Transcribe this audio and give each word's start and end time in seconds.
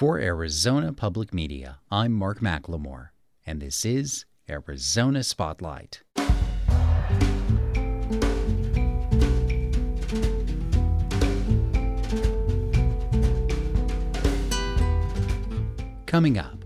For 0.00 0.18
Arizona 0.18 0.94
Public 0.94 1.34
Media, 1.34 1.80
I'm 1.90 2.12
Mark 2.12 2.40
McLemore, 2.40 3.10
and 3.44 3.60
this 3.60 3.84
is 3.84 4.24
Arizona 4.48 5.22
Spotlight. 5.22 6.00
Coming 16.06 16.38
up, 16.38 16.64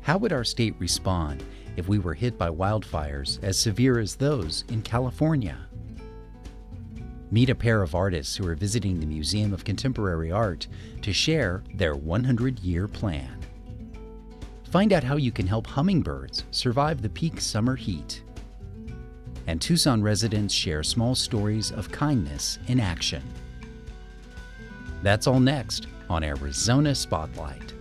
how 0.00 0.16
would 0.16 0.32
our 0.32 0.44
state 0.44 0.76
respond 0.78 1.44
if 1.76 1.88
we 1.88 1.98
were 1.98 2.14
hit 2.14 2.38
by 2.38 2.48
wildfires 2.48 3.38
as 3.44 3.58
severe 3.58 3.98
as 3.98 4.16
those 4.16 4.64
in 4.70 4.80
California? 4.80 5.67
Meet 7.30 7.50
a 7.50 7.54
pair 7.54 7.82
of 7.82 7.94
artists 7.94 8.36
who 8.36 8.46
are 8.46 8.54
visiting 8.54 9.00
the 9.00 9.06
Museum 9.06 9.52
of 9.52 9.64
Contemporary 9.64 10.32
Art 10.32 10.66
to 11.02 11.12
share 11.12 11.62
their 11.74 11.94
100 11.94 12.60
year 12.60 12.88
plan. 12.88 13.38
Find 14.70 14.92
out 14.92 15.04
how 15.04 15.16
you 15.16 15.30
can 15.30 15.46
help 15.46 15.66
hummingbirds 15.66 16.44
survive 16.50 17.02
the 17.02 17.08
peak 17.10 17.40
summer 17.40 17.76
heat. 17.76 18.22
And 19.46 19.60
Tucson 19.60 20.02
residents 20.02 20.54
share 20.54 20.82
small 20.82 21.14
stories 21.14 21.70
of 21.70 21.90
kindness 21.92 22.58
in 22.66 22.80
action. 22.80 23.22
That's 25.02 25.26
all 25.26 25.40
next 25.40 25.86
on 26.08 26.24
Arizona 26.24 26.94
Spotlight. 26.94 27.77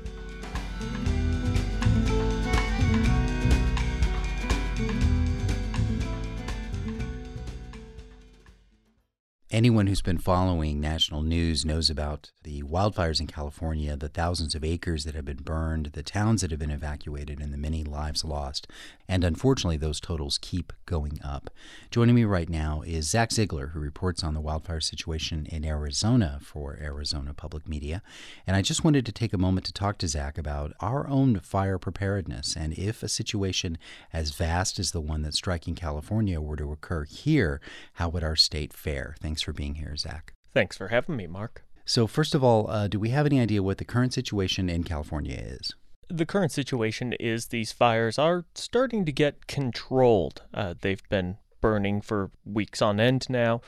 Anyone 9.49 9.87
who's 9.87 10.01
been 10.01 10.17
following 10.17 10.81
national 10.81 11.21
news 11.21 11.63
knows 11.63 11.89
about 11.89 12.31
the 12.43 12.63
wildfires 12.63 13.21
in 13.21 13.27
California, 13.27 13.95
the 13.95 14.09
thousands 14.09 14.55
of 14.55 14.63
acres 14.65 15.05
that 15.05 15.15
have 15.15 15.23
been 15.23 15.37
burned, 15.37 15.85
the 15.93 16.03
towns 16.03 16.41
that 16.41 16.51
have 16.51 16.59
been 16.59 16.70
evacuated, 16.70 17.39
and 17.39 17.53
the 17.53 17.57
many 17.57 17.85
lives 17.85 18.26
lost. 18.26 18.67
And 19.07 19.23
unfortunately, 19.23 19.77
those 19.77 20.01
totals 20.01 20.37
keep 20.37 20.73
going 20.85 21.21
up. 21.23 21.49
Joining 21.91 22.15
me 22.15 22.26
right 22.26 22.49
now 22.49 22.81
is 22.85 23.09
Zach 23.09 23.31
Ziegler, 23.31 23.67
who 23.67 23.79
reports 23.79 24.21
on 24.21 24.34
the 24.34 24.41
wildfire 24.41 24.81
situation 24.81 25.45
in 25.45 25.63
Arizona 25.63 26.39
for 26.41 26.77
Arizona 26.82 27.34
Public 27.34 27.70
Media. 27.70 28.01
And 28.45 28.57
I 28.57 28.61
just 28.61 28.84
wanted 28.84 29.05
to 29.05 29.13
take 29.13 29.32
a 29.32 29.37
moment 29.37 29.65
to 29.67 29.73
talk 29.73 29.98
to 29.99 30.09
Zach 30.09 30.37
about 30.37 30.73
our 30.82 31.07
own 31.07 31.39
fire 31.39 31.77
preparedness 31.77 32.57
and 32.57 32.73
if 32.73 33.01
a 33.01 33.07
situation 33.07 33.77
as 34.11 34.32
vast 34.32 34.77
as 34.77 34.91
the 34.91 34.99
one 34.99 35.21
that's 35.21 35.37
striking 35.37 35.73
California 35.76 36.41
were 36.41 36.57
to 36.57 36.73
occur 36.73 37.05
here, 37.05 37.61
how 37.93 38.09
would 38.09 38.26
our 38.26 38.35
state 38.35 38.73
fare? 38.73 39.15
Thanks 39.21 39.37
Thanks 39.38 39.43
for 39.43 39.54
being 39.54 39.76
here, 39.76 39.96
Zach. 39.96 40.34
Thanks 40.52 40.77
for 40.77 40.88
having 40.88 41.16
me, 41.16 41.27
Mark. 41.27 41.63
So, 41.85 42.07
first 42.07 42.34
of 42.34 42.43
all, 42.43 42.68
uh, 42.71 42.88
do 42.88 42.99
we 42.99 43.10
have 43.10 43.27
any 43.27 43.40
idea 43.40 43.62
what 43.62 43.77
the 43.77 43.85
current 43.85 44.12
situation 44.12 44.68
in 44.68 44.84
California 44.84 45.35
is? 45.38 45.76
The 46.10 46.26
current 46.26 46.52
situation 46.52 47.13
is 47.13 47.49
these 47.49 47.71
fires 47.71 48.18
are 48.18 48.46
starting 48.55 49.05
to 49.05 49.12
get 49.12 49.46
controlled. 49.46 50.41
Uh, 50.55 50.74
they've 50.82 51.07
been 51.10 51.38
burning 51.62 52.02
for 52.02 52.32
weeks 52.46 52.82
on 52.82 52.99
end 52.99 53.27
now, 53.29 53.62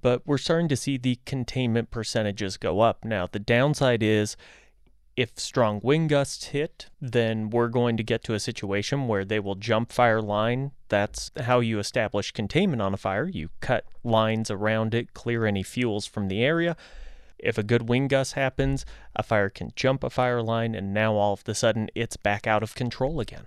but 0.00 0.26
we're 0.26 0.38
starting 0.38 0.66
to 0.66 0.76
see 0.76 0.96
the 0.96 1.20
containment 1.24 1.92
percentages 1.92 2.56
go 2.56 2.80
up. 2.80 3.04
Now, 3.04 3.28
the 3.30 3.38
downside 3.38 4.02
is 4.02 4.36
if 5.16 5.38
strong 5.38 5.80
wind 5.82 6.08
gusts 6.08 6.46
hit, 6.46 6.86
then 7.00 7.50
we're 7.50 7.68
going 7.68 7.96
to 7.96 8.02
get 8.02 8.24
to 8.24 8.34
a 8.34 8.40
situation 8.40 9.08
where 9.08 9.24
they 9.24 9.38
will 9.38 9.54
jump 9.54 9.92
fire 9.92 10.22
line. 10.22 10.72
That's 10.88 11.30
how 11.38 11.60
you 11.60 11.78
establish 11.78 12.32
containment 12.32 12.80
on 12.80 12.94
a 12.94 12.98
fire. 12.98 13.28
You 13.28 13.50
cut 13.60 13.84
lines 14.02 14.50
around 14.50 14.94
it, 14.94 15.14
clear 15.14 15.44
any 15.44 15.62
fuels 15.62 16.06
from 16.06 16.28
the 16.28 16.42
area. 16.42 16.76
If 17.38 17.58
a 17.58 17.62
good 17.62 17.88
wind 17.88 18.10
gust 18.10 18.34
happens, 18.34 18.86
a 19.14 19.22
fire 19.22 19.50
can 19.50 19.72
jump 19.74 20.04
a 20.04 20.10
fire 20.10 20.42
line, 20.42 20.74
and 20.74 20.94
now 20.94 21.14
all 21.14 21.34
of 21.34 21.42
a 21.46 21.54
sudden 21.54 21.88
it's 21.94 22.16
back 22.16 22.46
out 22.46 22.62
of 22.62 22.74
control 22.74 23.20
again. 23.20 23.46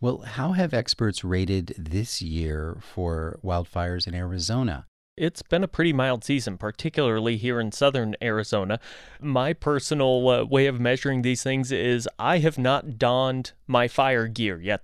Well, 0.00 0.18
how 0.20 0.52
have 0.52 0.72
experts 0.72 1.22
rated 1.24 1.74
this 1.76 2.22
year 2.22 2.78
for 2.80 3.38
wildfires 3.44 4.06
in 4.06 4.14
Arizona? 4.14 4.86
It's 5.20 5.42
been 5.42 5.62
a 5.62 5.68
pretty 5.68 5.92
mild 5.92 6.24
season, 6.24 6.56
particularly 6.56 7.36
here 7.36 7.60
in 7.60 7.72
southern 7.72 8.16
Arizona. 8.22 8.80
My 9.20 9.52
personal 9.52 10.28
uh, 10.28 10.44
way 10.44 10.66
of 10.66 10.80
measuring 10.80 11.20
these 11.20 11.42
things 11.42 11.70
is 11.70 12.08
I 12.18 12.38
have 12.38 12.56
not 12.56 12.98
donned 12.98 13.52
my 13.66 13.86
fire 13.86 14.26
gear 14.28 14.58
yet. 14.60 14.82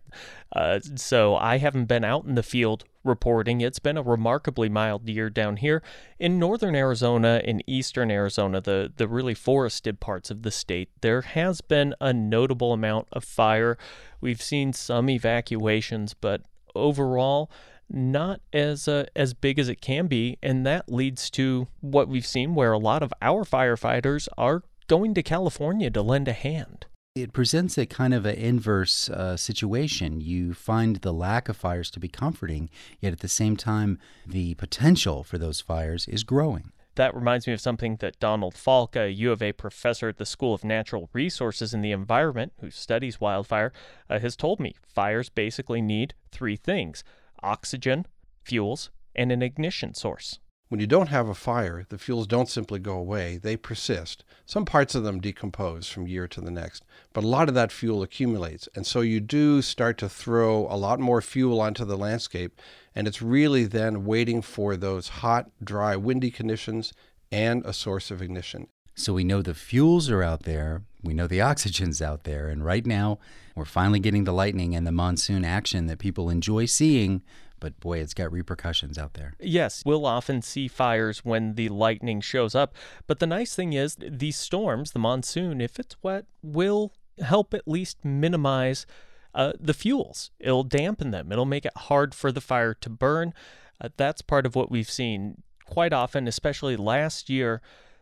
Uh, 0.55 0.81
so 0.95 1.37
I 1.37 1.57
haven't 1.57 1.87
been 1.87 2.05
out 2.05 2.27
in 2.27 2.35
the 2.35 2.43
field 2.43 2.85
reporting. 3.03 3.63
It's 3.63 3.79
been 3.79 3.97
a 3.97 4.03
remarkably 4.03 4.69
mild 4.69 5.09
year 5.09 5.31
down 5.31 5.57
here 5.57 5.83
in 6.19 6.39
northern 6.39 6.75
Arizona 6.75 7.41
and 7.45 7.65
eastern 7.67 8.11
Arizona, 8.11 8.61
the, 8.61 8.93
the 8.95 9.09
really 9.09 9.35
forested 9.35 10.01
parts 10.01 10.31
of 10.31 10.43
the 10.43 10.51
state. 10.51 10.91
There 11.01 11.23
has 11.23 11.63
been 11.63 11.95
a 11.99 12.13
notable 12.13 12.75
amount 12.75 13.09
of 13.13 13.25
fire. 13.25 13.79
We've 14.21 14.43
seen 14.43 14.75
some 14.75 15.09
evacuations, 15.09 16.13
but 16.13 16.43
overall, 16.75 17.51
not 17.89 18.41
as 18.53 18.89
uh, 18.89 19.07
as 19.15 19.35
big 19.35 19.59
as 19.59 19.69
it 19.69 19.81
can 19.81 20.07
be, 20.07 20.39
and 20.43 20.67
that 20.67 20.93
leads 20.93 21.31
to 21.31 21.69
what 21.81 22.09
we've 22.09 22.27
seen, 22.27 22.55
where 22.55 22.73
a 22.73 22.79
lot 22.79 23.03
of 23.03 23.13
our 23.23 23.45
firefighters 23.45 24.29
are 24.37 24.63
going 24.87 25.15
to 25.15 25.23
California 25.23 25.91
to 25.91 26.03
lend 26.03 26.29
a 26.29 26.33
hand. 26.33 26.87
It 27.15 27.33
presents 27.33 27.79
a 27.79 27.87
kind 27.87 28.13
of 28.13 28.27
an 28.27 28.35
inverse 28.35 29.09
uh, 29.09 29.37
situation. 29.39 30.21
You 30.21 30.53
find 30.53 30.97
the 30.97 31.15
lack 31.15 31.49
of 31.49 31.57
fires 31.57 31.91
to 31.93 32.01
be 32.01 32.09
comforting, 32.09 32.69
yet 33.01 33.13
at 33.13 33.21
the 33.21 33.29
same 33.29 33.57
time, 33.57 33.99
the 34.27 34.55
potential 34.55 35.25
for 35.25 35.39
those 35.39 35.63
fires 35.63 36.07
is 36.09 36.25
growing. 36.25 36.73
That 36.97 37.15
reminds 37.15 37.47
me 37.47 37.53
of 37.53 37.61
something 37.61 37.97
that 37.97 38.19
Donald 38.21 38.55
Falk, 38.55 38.97
a 38.97 39.11
U 39.11 39.31
of 39.31 39.43
A 39.43 39.53
professor 39.53 40.09
at 40.09 40.17
the 40.17 40.27
School 40.27 40.55
of 40.55 40.65
Natural 40.65 41.11
Resources 41.13 41.73
and 41.73 41.85
the 41.85 41.93
Environment, 41.93 42.53
who 42.61 42.71
studies 42.71 43.21
wildfire, 43.21 43.73
uh, 44.09 44.19
has 44.19 44.35
told 44.35 44.61
me. 44.61 44.75
Fires 44.87 45.29
basically 45.29 45.83
need 45.83 46.15
three 46.33 46.57
things 46.57 47.05
oxygen, 47.43 48.07
fuels, 48.45 48.91
and 49.15 49.33
an 49.33 49.43
ignition 49.43 49.95
source. 49.95 50.39
When 50.69 50.81
you 50.81 50.89
don't 50.89 51.11
have 51.11 51.29
a 51.29 51.35
fire, 51.35 51.87
the 51.89 51.97
fuels 51.97 52.27
don't 52.27 52.49
simply 52.49 52.81
go 52.81 52.97
away, 52.97 53.37
they 53.37 53.57
persist. 53.57 54.25
Some 54.47 54.65
parts 54.65 54.97
of 54.97 55.05
them 55.05 55.21
decompose 55.21 55.89
from 55.89 56.09
year 56.09 56.27
to 56.27 56.41
the 56.41 56.51
next, 56.51 56.85
but 57.13 57.23
a 57.23 57.29
lot 57.29 57.49
of 57.49 57.55
that 57.55 57.71
fuel 57.71 58.03
accumulates. 58.03 58.69
And 58.75 58.85
so 58.85 59.01
you 59.01 59.21
do 59.21 59.63
start 59.63 59.97
to 59.99 60.09
throw 60.09 60.67
a 60.69 60.77
lot 60.77 60.99
more 60.99 61.23
fuel 61.23 61.61
onto 61.61 61.85
the 61.85 61.97
landscape, 61.97 62.61
and 62.97 63.07
it's 63.07 63.23
really 63.23 63.65
then 63.65 64.05
waiting 64.05 64.43
for 64.43 64.77
those 64.77 65.09
hot, 65.09 65.51
dry, 65.63 65.95
windy 65.95 66.33
conditions 66.33 66.93
and 67.31 67.65
a 67.65 67.73
source 67.73 68.11
of 68.11 68.21
ignition. 68.21 68.67
So 68.99 69.13
we 69.13 69.25
know 69.25 69.43
the 69.43 69.53
fuels 69.53 70.09
are 70.09 70.23
out 70.23 70.45
there, 70.45 70.83
we 71.03 71.13
know 71.13 71.27
the 71.27 71.43
oxygen's 71.43 72.01
out 72.01 72.25
there, 72.25 72.49
and 72.49 72.65
right 72.65 72.85
now 72.87 73.19
we're 73.55 73.67
finally 73.67 73.99
getting 74.01 74.25
the 74.25 74.33
lightning 74.33 74.75
and 74.75 74.87
the 74.87 74.93
monsoon 74.93 75.45
action 75.45 75.85
that 75.87 75.99
people 75.99 76.31
enjoy 76.31 76.65
seeing, 76.65 77.23
but 77.61 77.79
boy, 77.79 77.99
it's 77.99 78.15
got 78.15 78.33
repercussions 78.33 78.97
out 78.97 79.13
there. 79.13 79.35
Yes, 79.39 79.83
we'll 79.85 80.07
often 80.07 80.41
see 80.41 80.67
fires 80.67 81.27
when 81.27 81.57
the 81.57 81.69
lightning 81.69 82.23
shows 82.23 82.55
up, 82.55 82.75
but 83.07 83.19
the 83.19 83.27
nice 83.27 83.55
thing 83.55 83.75
is 83.75 83.99
these 84.01 84.39
storms, 84.39 84.93
the 84.93 84.99
monsoon, 84.99 85.61
if 85.61 85.79
it's 85.79 86.03
wet, 86.03 86.25
will 86.43 86.91
help 87.21 87.53
at 87.53 87.69
least 87.69 88.03
minimize 88.03 88.87
uh, 89.35 89.53
the 89.61 89.75
fuels. 89.75 90.31
It'll 90.41 90.65
dampen 90.65 91.11
them. 91.11 91.31
It'll 91.31 91.45
make 91.45 91.67
it 91.67 91.77
hard 91.77 92.15
for 92.15 92.33
the 92.33 92.41
fire 92.41 92.73
to 92.73 92.89
burn. 92.89 93.35
Uh, 93.79 93.91
that's 93.99 94.23
part 94.23 94.47
of 94.47 94.57
what 94.57 94.71
we've 94.71 94.91
seen 94.91 95.43
quite 95.67 95.93
often, 95.93 96.27
especially 96.27 96.77
last 96.77 97.29
year 97.29 97.61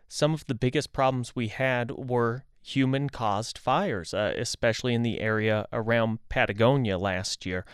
some 0.09 0.35
of 0.35 0.47
the 0.47 0.55
biggest 0.55 0.93
problems 0.93 1.35
we 1.35 1.49
had 1.49 1.91
were 1.91 2.45
human 2.63 3.09
caused 3.09 3.59
fires, 3.59 4.15
uh, 4.15 4.33
especially 4.37 4.95
in 4.95 5.03
the 5.03 5.21
area 5.21 5.67
around 5.73 6.19
Patagonia 6.29 6.99
last 6.99 7.45
year. 7.45 7.65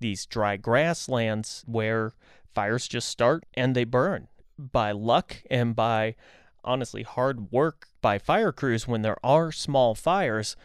These 0.00 0.26
dry 0.26 0.56
grasslands 0.56 1.64
where 1.66 2.12
fires 2.54 2.88
just 2.88 3.08
start 3.08 3.44
and 3.54 3.74
they 3.74 3.84
burn. 3.84 4.28
By 4.58 4.92
luck 4.92 5.42
and 5.50 5.76
by 5.76 6.16
honestly 6.64 7.02
hard 7.02 7.52
work 7.52 7.88
by 8.00 8.18
fire 8.18 8.52
crews 8.52 8.86
when 8.86 9.02
there 9.02 9.18
are 9.24 9.52
small 9.52 9.94
fires, 9.94 10.56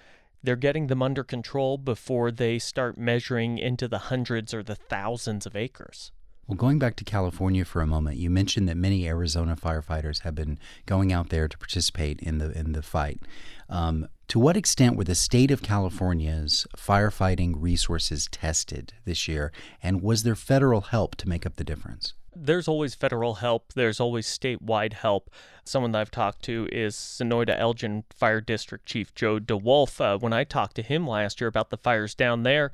they're 0.44 0.56
getting 0.56 0.88
them 0.88 1.02
under 1.02 1.24
control 1.24 1.78
before 1.78 2.32
they 2.32 2.60
start 2.60 2.98
measuring 2.98 3.58
into 3.58 3.88
the 3.88 3.98
hundreds 3.98 4.54
or 4.54 4.62
the 4.62 4.76
thousands 4.76 5.46
of 5.46 5.56
acres. 5.56 6.12
Well, 6.48 6.58
going 6.58 6.78
back 6.78 6.98
to 6.98 7.06
California 7.06 7.64
for 7.64 7.82
a 7.82 7.88
moment, 7.88 8.18
you 8.18 8.30
mentioned 8.30 8.68
that 8.68 8.76
many 8.76 9.08
Arizona 9.08 9.56
firefighters 9.56 10.22
have 10.22 10.36
been 10.36 10.60
going 10.86 11.14
out 11.14 11.30
there 11.30 11.48
to 11.48 11.58
participate 11.58 12.20
in 12.20 12.38
the 12.40 12.52
in 12.58 12.74
the 12.74 12.82
fight. 12.82 13.22
Um, 13.70 14.08
to 14.28 14.40
what 14.40 14.58
extent 14.58 14.98
were 14.98 15.06
the 15.06 15.16
state 15.16 15.52
of 15.52 15.62
California's 15.62 16.68
firefighting 16.78 17.54
resources 17.56 18.28
tested 18.30 18.94
this 19.06 19.28
year, 19.28 19.54
and 19.82 20.02
was 20.02 20.24
there 20.24 20.36
federal 20.36 20.82
help 20.82 21.16
to 21.18 21.30
make 21.30 21.46
up 21.46 21.56
the 21.56 21.64
difference? 21.64 22.14
There's 22.36 22.68
always 22.68 22.96
federal 22.96 23.36
help. 23.36 23.74
There's 23.74 24.00
always 24.00 24.26
statewide 24.26 24.94
help. 24.94 25.30
Someone 25.64 25.92
that 25.92 26.02
I've 26.02 26.12
talked 26.12 26.44
to 26.44 26.68
is 26.72 26.96
Sonoita 26.96 27.58
Elgin 27.58 28.04
Fire 28.14 28.42
District 28.42 28.86
Chief 28.86 29.14
Joe 29.16 29.40
DeWolf. 29.40 30.02
Uh, 30.02 30.18
when 30.18 30.34
I 30.34 30.44
talked 30.44 30.76
to 30.76 30.82
him 30.82 31.08
last 31.08 31.40
year 31.40 31.48
about 31.48 31.70
the 31.70 31.78
fires 31.78 32.16
down 32.16 32.44
there, 32.44 32.72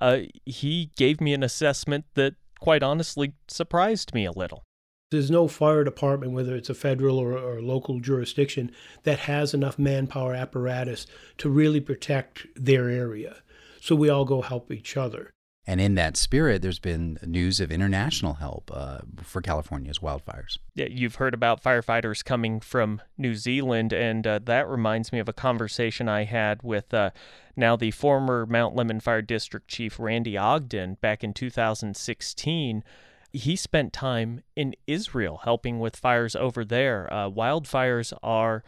uh, 0.00 0.18
he 0.44 0.90
gave 0.96 1.20
me 1.20 1.32
an 1.32 1.42
assessment 1.42 2.04
that 2.14 2.34
quite 2.58 2.82
honestly 2.82 3.34
surprised 3.48 4.14
me 4.14 4.24
a 4.24 4.32
little. 4.32 4.64
There's 5.10 5.30
no 5.30 5.48
fire 5.48 5.84
department, 5.84 6.32
whether 6.32 6.54
it's 6.54 6.68
a 6.68 6.74
federal 6.74 7.18
or, 7.18 7.32
or 7.32 7.62
local 7.62 7.98
jurisdiction, 7.98 8.70
that 9.04 9.20
has 9.20 9.54
enough 9.54 9.78
manpower 9.78 10.34
apparatus 10.34 11.06
to 11.38 11.48
really 11.48 11.80
protect 11.80 12.46
their 12.54 12.90
area. 12.90 13.36
So 13.80 13.94
we 13.94 14.10
all 14.10 14.26
go 14.26 14.42
help 14.42 14.70
each 14.70 14.96
other. 14.98 15.30
And 15.68 15.82
in 15.82 15.96
that 15.96 16.16
spirit, 16.16 16.62
there's 16.62 16.78
been 16.78 17.18
news 17.22 17.60
of 17.60 17.70
international 17.70 18.32
help 18.32 18.70
uh, 18.72 19.00
for 19.22 19.42
California's 19.42 19.98
wildfires. 19.98 20.56
Yeah, 20.74 20.86
you've 20.90 21.16
heard 21.16 21.34
about 21.34 21.62
firefighters 21.62 22.24
coming 22.24 22.60
from 22.60 23.02
New 23.18 23.34
Zealand, 23.34 23.92
and 23.92 24.26
uh, 24.26 24.38
that 24.44 24.66
reminds 24.66 25.12
me 25.12 25.18
of 25.18 25.28
a 25.28 25.34
conversation 25.34 26.08
I 26.08 26.24
had 26.24 26.62
with 26.62 26.94
uh, 26.94 27.10
now 27.54 27.76
the 27.76 27.90
former 27.90 28.46
Mount 28.46 28.76
Lemmon 28.76 29.02
Fire 29.02 29.20
District 29.20 29.68
Chief 29.68 30.00
Randy 30.00 30.38
Ogden 30.38 30.96
back 31.02 31.22
in 31.22 31.34
2016. 31.34 32.82
He 33.34 33.54
spent 33.54 33.92
time 33.92 34.40
in 34.56 34.74
Israel 34.86 35.42
helping 35.44 35.80
with 35.80 35.96
fires 35.96 36.34
over 36.34 36.64
there. 36.64 37.12
Uh, 37.12 37.28
wildfires 37.28 38.14
are 38.22 38.64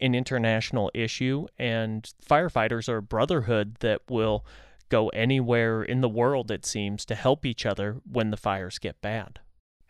an 0.00 0.14
international 0.14 0.92
issue, 0.94 1.48
and 1.58 2.08
firefighters 2.24 2.88
are 2.88 2.98
a 2.98 3.02
brotherhood 3.02 3.78
that 3.80 4.02
will 4.08 4.44
go 4.88 5.08
anywhere 5.08 5.82
in 5.82 6.00
the 6.00 6.08
world, 6.08 6.50
it 6.50 6.64
seems, 6.64 7.04
to 7.06 7.14
help 7.14 7.44
each 7.44 7.66
other 7.66 8.00
when 8.10 8.30
the 8.30 8.36
fires 8.36 8.78
get 8.78 9.00
bad. 9.00 9.40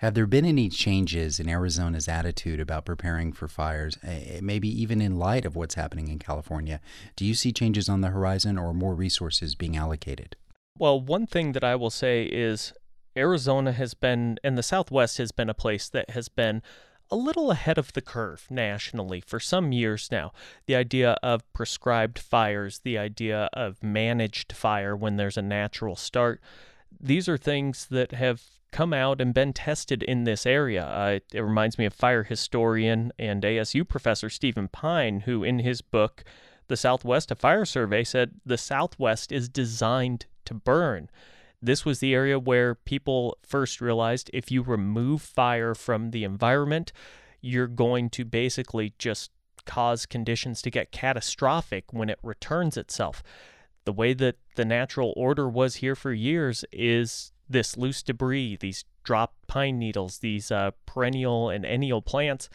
Have 0.01 0.13
there 0.13 0.27
been 0.27 0.45
any 0.45 0.69
changes 0.69 1.41
in 1.41 1.49
Arizona's 1.49 2.07
attitude 2.07 2.61
about 2.61 2.85
preparing 2.85 3.33
for 3.33 3.49
fires, 3.49 3.97
maybe 4.43 4.69
even 4.69 5.01
in 5.01 5.19
light 5.19 5.47
of 5.47 5.57
what's 5.57 5.75
happening 5.75 6.09
in 6.09 6.19
California? 6.19 6.81
Do 7.17 7.25
you 7.25 7.33
see 7.33 7.51
changes 7.51 7.89
on 7.89 8.03
the 8.03 8.11
horizon 8.11 8.59
or 8.59 8.75
more 8.75 8.95
resources 8.95 9.55
being 9.55 9.75
allocated? 9.75 10.37
Well, 10.79 11.01
one 11.01 11.27
thing 11.27 11.53
that 11.53 11.65
I 11.65 11.77
will 11.77 11.89
say 11.89 12.25
is 12.25 12.75
Arizona 13.17 13.73
has 13.73 13.95
been, 13.95 14.39
and 14.45 14.59
the 14.59 14.63
Southwest 14.63 15.17
has 15.17 15.33
been 15.33 15.49
a 15.49 15.55
place 15.55 15.89
that 15.89 16.11
has 16.11 16.29
been 16.29 16.63
a 17.11 17.17
little 17.17 17.51
ahead 17.51 17.79
of 17.79 17.93
the 17.93 18.01
curve 18.01 18.47
nationally 18.51 19.21
for 19.21 19.39
some 19.39 19.73
years 19.73 20.09
now. 20.11 20.33
The 20.67 20.77
idea 20.77 21.17
of 21.23 21.51
prescribed 21.53 22.19
fires, 22.19 22.81
the 22.81 22.99
idea 22.99 23.49
of 23.53 23.83
managed 23.83 24.53
fire 24.53 24.97
when 24.97 25.17
there's 25.17 25.37
a 25.37 25.43
natural 25.43 25.97
start, 25.97 26.41
these 27.01 27.29
are 27.29 27.39
things 27.39 27.87
that 27.91 28.13
have 28.13 28.43
come 28.73 28.93
out 28.93 29.21
and 29.21 29.33
been 29.33 29.53
tested 29.53 30.03
in 30.03 30.25
this 30.25 30.45
area. 30.45 30.85
Uh, 30.85 31.19
it 31.33 31.41
reminds 31.41 31.79
me 31.79 31.85
of 31.87 31.95
fire 31.95 32.25
historian 32.25 33.13
and 33.19 33.43
ASU 33.43 33.89
professor 33.89 34.29
Stephen 34.29 34.69
Pyne, 34.69 35.21
who 35.21 35.45
in 35.45 35.61
his 35.61 35.81
book, 35.81 36.25
The 36.69 36.77
Southwest 36.77 37.31
A 37.31 37.35
Fire 37.35 37.65
Survey, 37.65 38.05
said 38.05 38.33
the 38.45 38.59
Southwest 38.59 39.33
is 39.33 39.49
designed 39.49 40.27
to 40.45 40.55
burn. 40.55 41.09
This 41.63 41.85
was 41.85 42.01
the 42.01 42.15
area 42.15 42.39
where 42.39 42.75
people 42.75 43.39
first 43.43 43.81
realized 43.81 44.31
if 44.33 44.51
you 44.51 44.63
remove 44.63 45.23
fire 45.23 45.75
from 45.75 46.11
the 46.11 46.25
environment, 46.25 46.93
you're 47.41 47.67
going 47.67 48.11
to 48.11 48.25
basically 48.25 48.95
just 48.99 49.31
cause 49.65 50.07
conditions 50.07 50.63
to 50.63 50.71
get 50.71 50.93
catastrophic 50.93 51.93
when 51.93 52.09
it 52.09 52.19
returns 52.23 52.77
itself. 52.77 53.23
The 53.85 53.93
way 53.93 54.15
that 54.15 54.37
the 54.57 54.65
natural 54.65 55.13
order 55.17 55.49
was 55.49 55.77
here 55.77 55.95
for 55.95 56.13
years 56.13 56.65
is 56.73 57.33
this 57.49 57.77
loose 57.77 58.03
debris, 58.03 58.57
these 58.61 58.85
dropped 59.05 59.47
pine 59.47 59.79
needles, 59.79 60.19
these 60.19 60.51
uh, 60.51 60.73
perennial 60.85 61.49
and 61.49 61.65
ennial 61.65 62.03
plants, 62.03 62.49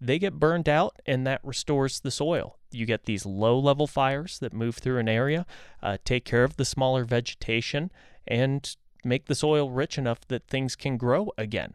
they 0.00 0.18
get 0.18 0.38
burned 0.38 0.68
out 0.68 1.00
and 1.06 1.26
that 1.26 1.40
restores 1.42 2.00
the 2.00 2.10
soil. 2.10 2.58
You 2.70 2.86
get 2.86 3.04
these 3.04 3.26
low 3.26 3.58
level 3.58 3.86
fires 3.86 4.38
that 4.40 4.52
move 4.52 4.76
through 4.76 4.98
an 4.98 5.08
area, 5.08 5.46
uh, 5.82 5.96
take 6.04 6.24
care 6.24 6.44
of 6.44 6.56
the 6.56 6.64
smaller 6.64 7.04
vegetation, 7.04 7.90
and 8.28 8.76
make 9.04 9.26
the 9.26 9.34
soil 9.34 9.70
rich 9.70 9.98
enough 9.98 10.20
that 10.28 10.46
things 10.46 10.76
can 10.76 10.96
grow 10.96 11.32
again. 11.36 11.74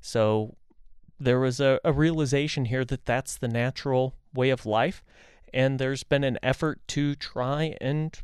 So 0.00 0.56
there 1.18 1.40
was 1.40 1.60
a, 1.60 1.80
a 1.84 1.92
realization 1.92 2.66
here 2.66 2.84
that 2.84 3.06
that's 3.06 3.36
the 3.36 3.48
natural 3.48 4.14
way 4.34 4.50
of 4.50 4.66
life. 4.66 5.02
And 5.52 5.78
there's 5.78 6.02
been 6.02 6.24
an 6.24 6.38
effort 6.42 6.80
to 6.88 7.14
try 7.14 7.76
and 7.80 8.16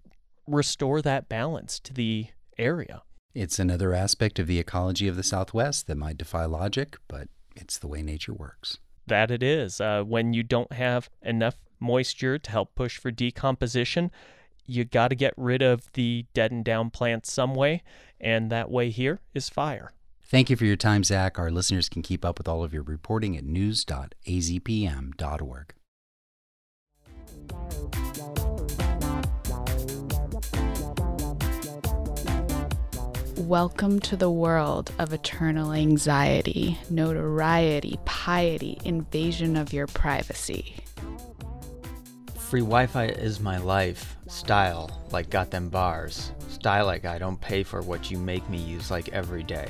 restore 0.47 1.00
that 1.03 1.29
balance 1.29 1.79
to 1.81 1.94
the 1.94 2.27
area. 2.59 3.03
It's 3.35 3.61
another 3.61 3.94
aspect 3.94 4.41
of 4.41 4.49
the 4.49 4.59
ecology 4.59 5.06
of 5.06 5.17
the 5.17 5.23
Southwest 5.23 5.87
that 5.87 5.97
might 5.97 6.19
defy 6.19 6.44
logic, 6.44 6.99
but 7.06 7.29
it's 7.55 7.79
the 7.79 7.87
way 7.87 8.03
nature 8.03 8.35
works. 8.35 8.79
That 9.06 9.31
it 9.31 9.43
is. 9.43 9.81
Uh, 9.81 10.03
when 10.03 10.33
you 10.33 10.43
don't 10.43 10.73
have 10.73 11.09
enough 11.23 11.56
moisture 11.79 12.38
to 12.38 12.50
help 12.50 12.75
push 12.75 12.99
for 12.99 13.12
decomposition, 13.12 14.11
you 14.67 14.85
got 14.85 15.09
to 15.09 15.15
get 15.15 15.35
rid 15.37 15.62
of 15.62 15.93
the 15.93 16.27
dead 16.35 16.53
and 16.53 16.65
down 16.65 16.91
plants 16.91 17.33
some 17.33 17.55
way, 17.55 17.83
and 18.21 18.51
that 18.51 18.71
way 18.71 18.91
here 18.91 19.21
is 19.35 19.49
fire. 19.49 19.93
Thank 20.23 20.49
you 20.49 20.57
for 20.57 20.65
your 20.65 20.77
time, 20.77 21.03
Zach. 21.03 21.39
Our 21.41 21.51
listeners 21.51 21.89
can 21.89 22.03
keep 22.03 22.25
up 22.25 22.39
with 22.39 22.47
all 22.47 22.62
of 22.62 22.73
your 22.73 22.85
reporting 22.85 23.37
at 23.37 23.45
news.azpm.org. 23.45 24.15
Welcome 33.37 33.99
to 34.01 34.17
the 34.17 34.31
world 34.31 34.93
of 35.01 35.12
eternal 35.12 35.73
anxiety, 35.73 36.79
notoriety, 36.89 37.99
piety, 38.05 38.79
invasion 38.85 39.57
of 39.57 39.73
your 39.73 39.89
privacy. 39.89 40.77
Free 42.50 42.62
Wi 42.62 42.88
Fi 42.88 43.05
is 43.05 43.38
my 43.38 43.58
life. 43.58 44.17
Style, 44.26 44.91
like 45.12 45.31
got 45.31 45.52
them 45.52 45.69
bars. 45.69 46.32
Style 46.49 46.85
like 46.85 47.05
I 47.05 47.17
don't 47.17 47.41
pay 47.41 47.62
for 47.62 47.81
what 47.81 48.11
you 48.11 48.19
make 48.19 48.50
me 48.50 48.58
use 48.58 48.91
like 48.91 49.08
every 49.11 49.44
day. 49.44 49.69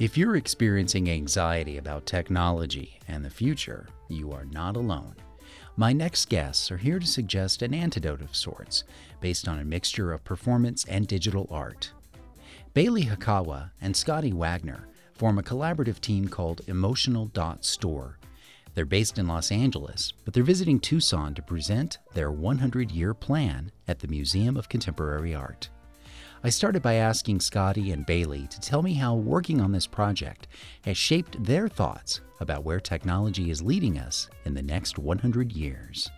If 0.00 0.18
you're 0.18 0.34
experiencing 0.34 1.08
anxiety 1.08 1.76
about 1.76 2.06
technology 2.06 2.98
and 3.06 3.24
the 3.24 3.30
future, 3.30 3.86
you 4.08 4.32
are 4.32 4.46
not 4.46 4.74
alone. 4.74 5.14
My 5.76 5.92
next 5.92 6.28
guests 6.28 6.72
are 6.72 6.76
here 6.76 6.98
to 6.98 7.06
suggest 7.06 7.62
an 7.62 7.72
antidote 7.72 8.20
of 8.20 8.34
sorts 8.34 8.82
based 9.20 9.46
on 9.46 9.60
a 9.60 9.64
mixture 9.64 10.12
of 10.12 10.24
performance 10.24 10.84
and 10.86 11.06
digital 11.06 11.46
art. 11.52 11.92
Bailey 12.74 13.04
Hikawa 13.04 13.70
and 13.80 13.94
Scotty 13.94 14.32
Wagner 14.32 14.88
form 15.14 15.38
a 15.38 15.44
collaborative 15.44 16.00
team 16.00 16.26
called 16.26 16.62
Emotional 16.66 17.26
Dot 17.26 17.64
Store 17.64 18.18
they're 18.76 18.84
based 18.84 19.18
in 19.18 19.26
Los 19.26 19.50
Angeles, 19.50 20.12
but 20.26 20.34
they're 20.34 20.44
visiting 20.44 20.78
Tucson 20.78 21.34
to 21.34 21.40
present 21.40 21.96
their 22.12 22.30
100 22.30 22.90
year 22.90 23.14
plan 23.14 23.72
at 23.88 24.00
the 24.00 24.06
Museum 24.06 24.54
of 24.54 24.68
Contemporary 24.68 25.34
Art. 25.34 25.70
I 26.44 26.50
started 26.50 26.82
by 26.82 26.94
asking 26.94 27.40
Scotty 27.40 27.90
and 27.92 28.04
Bailey 28.04 28.46
to 28.48 28.60
tell 28.60 28.82
me 28.82 28.92
how 28.92 29.14
working 29.14 29.62
on 29.62 29.72
this 29.72 29.86
project 29.86 30.48
has 30.84 30.98
shaped 30.98 31.42
their 31.42 31.68
thoughts 31.68 32.20
about 32.38 32.64
where 32.64 32.78
technology 32.78 33.50
is 33.50 33.62
leading 33.62 33.98
us 33.98 34.28
in 34.44 34.52
the 34.52 34.62
next 34.62 34.98
100 34.98 35.52
years. 35.52 36.10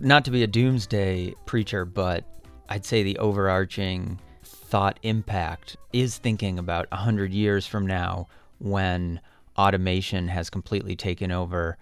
Not 0.00 0.26
to 0.26 0.30
be 0.30 0.42
a 0.42 0.46
doomsday 0.46 1.34
preacher, 1.46 1.86
but 1.86 2.24
I'd 2.68 2.84
say 2.84 3.02
the 3.02 3.16
overarching 3.16 4.20
thought 4.42 5.00
impact 5.02 5.78
is 5.94 6.18
thinking 6.18 6.58
about 6.58 6.90
100 6.90 7.32
years 7.32 7.66
from 7.66 7.86
now 7.86 8.28
when 8.58 9.22
automation 9.58 10.28
has 10.28 10.50
completely 10.50 10.96
taken 10.96 11.30
over. 11.30 11.76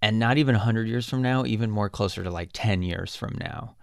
And 0.00 0.18
not 0.18 0.36
even 0.38 0.54
100 0.54 0.88
years 0.88 1.08
from 1.08 1.22
now, 1.22 1.44
even 1.44 1.70
more 1.70 1.88
closer 1.88 2.24
to 2.24 2.30
like 2.30 2.50
10 2.52 2.82
years 2.82 3.14
from 3.14 3.36
now, 3.38 3.76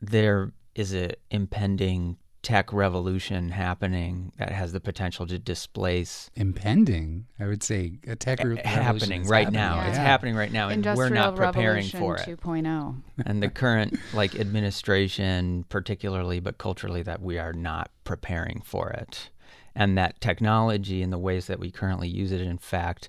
there 0.00 0.52
is 0.74 0.92
an 0.92 1.12
impending 1.30 2.16
tech 2.42 2.72
revolution 2.72 3.50
happening 3.50 4.32
that 4.38 4.50
has 4.50 4.72
the 4.72 4.80
potential 4.80 5.26
to 5.26 5.38
displace 5.38 6.30
impending 6.36 7.26
i 7.38 7.46
would 7.46 7.62
say 7.62 7.92
a 8.06 8.16
tech 8.16 8.42
re- 8.42 8.58
happening 8.64 9.24
right 9.24 9.44
happening. 9.44 9.60
now 9.60 9.74
yeah. 9.74 9.88
it's 9.88 9.98
happening 9.98 10.34
right 10.34 10.50
now 10.50 10.70
and 10.70 10.84
we're 10.96 11.10
not 11.10 11.36
preparing 11.36 11.86
for 11.86 12.16
it 12.16 12.26
2.0 12.26 12.96
and 13.26 13.42
the 13.42 13.48
current 13.50 13.94
like 14.14 14.34
administration 14.36 15.66
particularly 15.68 16.40
but 16.40 16.56
culturally 16.56 17.02
that 17.02 17.20
we 17.20 17.38
are 17.38 17.52
not 17.52 17.90
preparing 18.04 18.62
for 18.64 18.88
it 18.88 19.28
and 19.74 19.96
that 19.96 20.20
technology 20.20 21.02
and 21.02 21.12
the 21.12 21.18
ways 21.18 21.46
that 21.46 21.60
we 21.60 21.70
currently 21.70 22.08
use 22.08 22.32
it 22.32 22.40
in 22.40 22.58
fact 22.58 23.08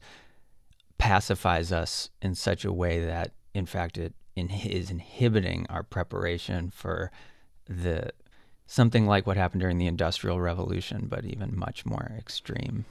pacifies 0.98 1.72
us 1.72 2.10
in 2.22 2.36
such 2.36 2.64
a 2.64 2.72
way 2.72 3.04
that 3.04 3.32
in 3.54 3.66
fact 3.66 3.98
it 3.98 4.14
in, 4.36 4.50
is 4.50 4.92
inhibiting 4.92 5.66
our 5.70 5.84
preparation 5.84 6.70
for 6.70 7.12
the 7.68 8.12
something 8.66 9.06
like 9.06 9.28
what 9.28 9.36
happened 9.36 9.62
during 9.62 9.78
the 9.78 9.88
industrial 9.88 10.40
revolution 10.40 11.08
but 11.10 11.26
even 11.26 11.58
much 11.58 11.86
more 11.86 12.14
extreme. 12.18 12.86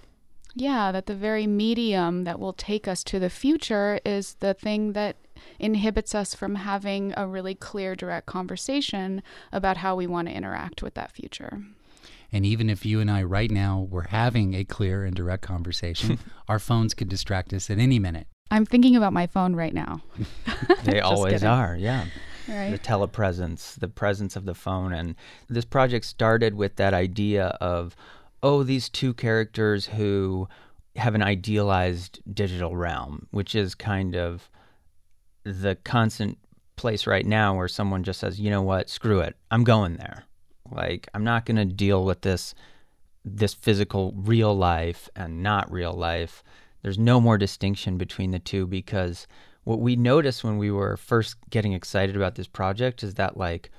Yeah 0.54 0.90
that 0.90 1.06
the 1.06 1.14
very 1.14 1.46
medium 1.46 2.24
that 2.24 2.40
will 2.40 2.52
take 2.52 2.88
us 2.88 3.04
to 3.04 3.18
the 3.18 3.30
future 3.30 4.00
is 4.04 4.34
the 4.40 4.54
thing 4.54 4.92
that 4.94 5.16
inhibits 5.58 6.14
us 6.14 6.34
from 6.34 6.56
having 6.56 7.14
a 7.16 7.26
really 7.26 7.54
clear 7.54 7.94
direct 7.94 8.26
conversation 8.26 9.22
about 9.52 9.78
how 9.78 9.94
we 9.94 10.06
want 10.06 10.28
to 10.28 10.34
interact 10.34 10.82
with 10.82 10.94
that 10.94 11.12
future 11.12 11.62
and 12.32 12.46
even 12.46 12.70
if 12.70 12.84
you 12.86 13.00
and 13.00 13.10
I 13.10 13.22
right 13.22 13.50
now 13.50 13.86
were 13.90 14.08
having 14.10 14.54
a 14.54 14.64
clear 14.64 15.04
and 15.04 15.14
direct 15.14 15.42
conversation, 15.42 16.18
our 16.48 16.58
phones 16.58 16.94
could 16.94 17.08
distract 17.08 17.52
us 17.52 17.70
at 17.70 17.78
any 17.78 17.98
minute. 17.98 18.26
I'm 18.50 18.66
thinking 18.66 18.96
about 18.96 19.12
my 19.12 19.26
phone 19.26 19.54
right 19.54 19.74
now. 19.74 20.02
they 20.84 21.00
always 21.00 21.34
kidding. 21.34 21.48
are, 21.48 21.76
yeah. 21.76 22.06
Right. 22.48 22.70
The 22.70 22.78
telepresence, 22.78 23.78
the 23.78 23.88
presence 23.88 24.34
of 24.34 24.44
the 24.44 24.54
phone. 24.54 24.92
And 24.92 25.14
this 25.48 25.64
project 25.64 26.04
started 26.04 26.54
with 26.54 26.76
that 26.76 26.94
idea 26.94 27.48
of 27.60 27.94
oh, 28.42 28.62
these 28.62 28.88
two 28.88 29.12
characters 29.14 29.86
who 29.86 30.48
have 30.96 31.14
an 31.14 31.22
idealized 31.22 32.20
digital 32.32 32.76
realm, 32.76 33.26
which 33.30 33.54
is 33.54 33.74
kind 33.74 34.16
of 34.16 34.50
the 35.44 35.76
constant 35.84 36.38
place 36.76 37.06
right 37.06 37.26
now 37.26 37.54
where 37.54 37.68
someone 37.68 38.02
just 38.02 38.20
says, 38.20 38.40
you 38.40 38.50
know 38.50 38.62
what, 38.62 38.88
screw 38.88 39.20
it, 39.20 39.36
I'm 39.50 39.64
going 39.64 39.96
there. 39.96 40.24
Like, 40.70 41.08
I'm 41.14 41.24
not 41.24 41.46
going 41.46 41.56
to 41.56 41.64
deal 41.64 42.04
with 42.04 42.22
this 42.22 42.54
this 43.22 43.52
physical 43.52 44.14
real 44.16 44.56
life 44.56 45.08
and 45.14 45.42
not 45.42 45.70
real 45.70 45.92
life. 45.92 46.42
There's 46.82 46.98
no 46.98 47.20
more 47.20 47.36
distinction 47.36 47.98
between 47.98 48.30
the 48.30 48.38
two 48.38 48.66
because 48.66 49.26
what 49.64 49.80
we 49.80 49.94
noticed 49.94 50.42
when 50.42 50.56
we 50.56 50.70
were 50.70 50.96
first 50.96 51.36
getting 51.50 51.74
excited 51.74 52.16
about 52.16 52.34
this 52.34 52.46
project 52.46 53.02
is 53.02 53.14
that 53.14 53.36
like 53.36 53.70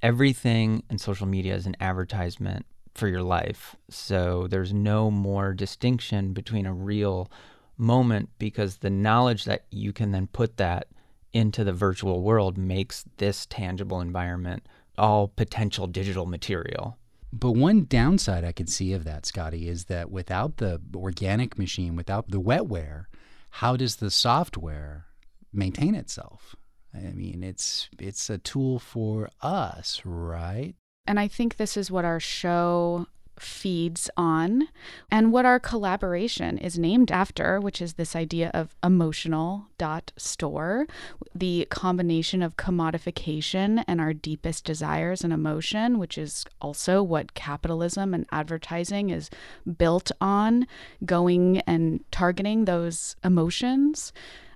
everything 0.00 0.84
in 0.90 0.98
social 0.98 1.26
media 1.26 1.54
is 1.54 1.66
an 1.66 1.76
advertisement 1.80 2.66
for 2.94 3.08
your 3.08 3.22
life. 3.22 3.74
So 3.90 4.46
there's 4.46 4.72
no 4.72 5.10
more 5.10 5.52
distinction 5.52 6.32
between 6.32 6.66
a 6.66 6.72
real 6.72 7.30
moment 7.76 8.28
because 8.38 8.76
the 8.76 8.90
knowledge 8.90 9.44
that 9.44 9.64
you 9.70 9.92
can 9.92 10.12
then 10.12 10.28
put 10.28 10.56
that 10.58 10.86
into 11.32 11.64
the 11.64 11.72
virtual 11.72 12.22
world 12.22 12.56
makes 12.56 13.04
this 13.16 13.46
tangible 13.46 14.00
environment 14.00 14.64
all 14.98 15.28
potential 15.28 15.86
digital 15.86 16.26
material. 16.26 16.98
But 17.32 17.52
one 17.52 17.84
downside 17.84 18.44
I 18.44 18.52
can 18.52 18.68
see 18.68 18.92
of 18.92 19.04
that, 19.04 19.26
Scotty, 19.26 19.68
is 19.68 19.86
that 19.86 20.10
without 20.10 20.58
the 20.58 20.80
organic 20.94 21.58
machine, 21.58 21.96
without 21.96 22.30
the 22.30 22.40
wetware, 22.40 23.06
how 23.50 23.76
does 23.76 23.96
the 23.96 24.10
software 24.10 25.06
maintain 25.52 25.94
itself? 25.94 26.54
I 26.94 27.10
mean, 27.12 27.42
it's 27.42 27.88
it's 27.98 28.30
a 28.30 28.38
tool 28.38 28.78
for 28.78 29.30
us, 29.42 30.00
right? 30.04 30.74
And 31.06 31.18
I 31.18 31.28
think 31.28 31.56
this 31.56 31.76
is 31.76 31.90
what 31.90 32.04
our 32.04 32.20
show 32.20 33.06
feeds 33.38 34.10
on 34.16 34.68
and 35.10 35.32
what 35.32 35.44
our 35.44 35.58
collaboration 35.58 36.58
is 36.58 36.78
named 36.78 37.10
after, 37.10 37.60
which 37.60 37.82
is 37.82 37.94
this 37.94 38.14
idea 38.14 38.50
of 38.54 38.74
emotional 38.82 39.66
dot 39.78 40.12
store, 40.16 40.86
the 41.34 41.66
combination 41.70 42.42
of 42.42 42.56
commodification 42.56 43.84
and 43.86 44.00
our 44.00 44.12
deepest 44.12 44.64
desires 44.64 45.22
and 45.22 45.32
emotion, 45.32 45.98
which 45.98 46.16
is 46.18 46.44
also 46.60 47.02
what 47.02 47.34
capitalism 47.34 48.14
and 48.14 48.26
advertising 48.30 49.10
is 49.10 49.30
built 49.78 50.10
on, 50.20 50.66
going 51.04 51.58
and 51.60 52.04
targeting 52.10 52.64
those 52.64 53.16
emotions 53.24 54.12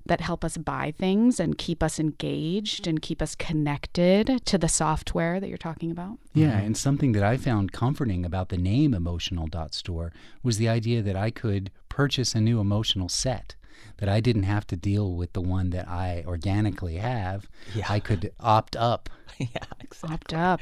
that 0.09 0.21
help 0.21 0.45
us 0.45 0.57
buy 0.57 0.93
things 0.99 1.39
and 1.39 1.57
keep 1.57 1.83
us 1.83 1.99
engaged 1.99 2.87
and 2.87 3.01
keep 3.01 3.23
us 3.23 3.35
connected 3.35 4.45
to 4.45 4.59
the 4.59 4.69
software 4.69 5.39
that 5.39 5.49
you're 5.49 5.57
talking 5.57 5.91
about. 5.91 6.19
Yeah, 6.35 6.53
mm-hmm. 6.53 6.67
and 6.67 6.77
something 6.77 7.13
that 7.13 7.23
I 7.23 7.37
found 7.37 7.73
comforting 7.73 8.25
about 8.25 8.49
the 8.49 8.59
name 8.59 8.93
Emotional 8.93 9.49
Store 9.71 10.13
was 10.43 10.59
the 10.59 10.69
idea 10.69 11.03
that 11.03 11.17
I 11.17 11.31
could 11.31 11.71
purchase 11.89 12.35
a 12.35 12.41
new 12.41 12.61
emotional 12.61 13.09
set. 13.09 13.55
That 13.99 14.09
I 14.09 14.21
didn't 14.21 14.45
have 14.45 14.67
to 14.69 14.77
deal 14.77 15.15
with 15.15 15.33
the 15.33 15.41
one 15.41 15.71
that 15.71 15.89
I 15.89 16.25
organically 16.27 16.97
have. 16.97 17.49
Yeah. 17.75 17.87
I 17.89 18.01
could 18.01 18.33
opt 18.39 18.77
up. 18.77 19.09
yeah, 19.39 19.47
exactly. 19.81 20.15
Opt 20.15 20.35
up. 20.35 20.61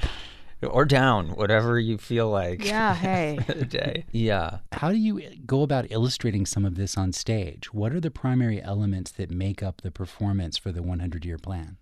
Or 0.66 0.84
down, 0.84 1.30
whatever 1.30 1.78
you 1.78 1.98
feel 1.98 2.28
like. 2.28 2.64
Yeah, 2.64 2.94
hey. 2.94 3.38
the 3.46 3.64
day. 3.64 4.04
Yeah. 4.10 4.58
How 4.72 4.90
do 4.90 4.96
you 4.96 5.22
go 5.46 5.62
about 5.62 5.90
illustrating 5.90 6.46
some 6.46 6.64
of 6.64 6.74
this 6.74 6.96
on 6.96 7.12
stage? 7.12 7.72
What 7.72 7.92
are 7.92 8.00
the 8.00 8.10
primary 8.10 8.62
elements 8.62 9.10
that 9.12 9.30
make 9.30 9.62
up 9.62 9.80
the 9.82 9.90
performance 9.90 10.56
for 10.56 10.72
the 10.72 10.82
100 10.82 11.24
year 11.24 11.38
plan? 11.38 11.76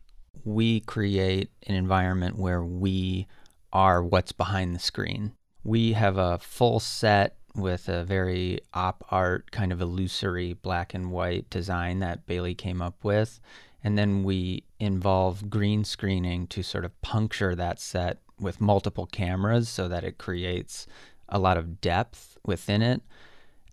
We 0.45 0.81
create 0.81 1.51
an 1.67 1.75
environment 1.75 2.39
where 2.39 2.63
we 2.63 3.27
are 3.73 4.03
what's 4.03 4.33
behind 4.33 4.75
the 4.75 4.81
screen. 4.81 5.33
We 5.63 5.95
have 5.95 6.19
a 6.19 6.39
full 6.39 6.81
set 6.81 7.37
with 7.55 7.89
a 7.89 8.05
very 8.05 8.61
op 8.73 9.05
art 9.11 9.51
kind 9.51 9.73
of 9.73 9.81
illusory 9.81 10.53
black 10.55 10.93
and 10.95 11.11
white 11.11 11.49
design 11.51 12.01
that 12.01 12.27
Bailey 12.27 12.55
came 12.55 12.83
up 12.83 13.05
with. 13.05 13.41
And 13.85 13.99
then 13.99 14.25
we 14.25 14.65
involve 14.81 15.51
green 15.51 15.85
screening 15.85 16.47
to 16.49 16.63
sort 16.63 16.87
of 16.87 17.01
puncture 17.03 17.55
that 17.55 17.79
set 17.79 18.19
with 18.41 18.61
multiple 18.61 19.07
cameras 19.07 19.69
so 19.69 19.87
that 19.89 20.03
it 20.03 20.19
creates 20.19 20.87
a 21.29 21.39
lot 21.39 21.57
of 21.57 21.81
depth 21.81 22.39
within 22.45 22.83
it 22.83 23.03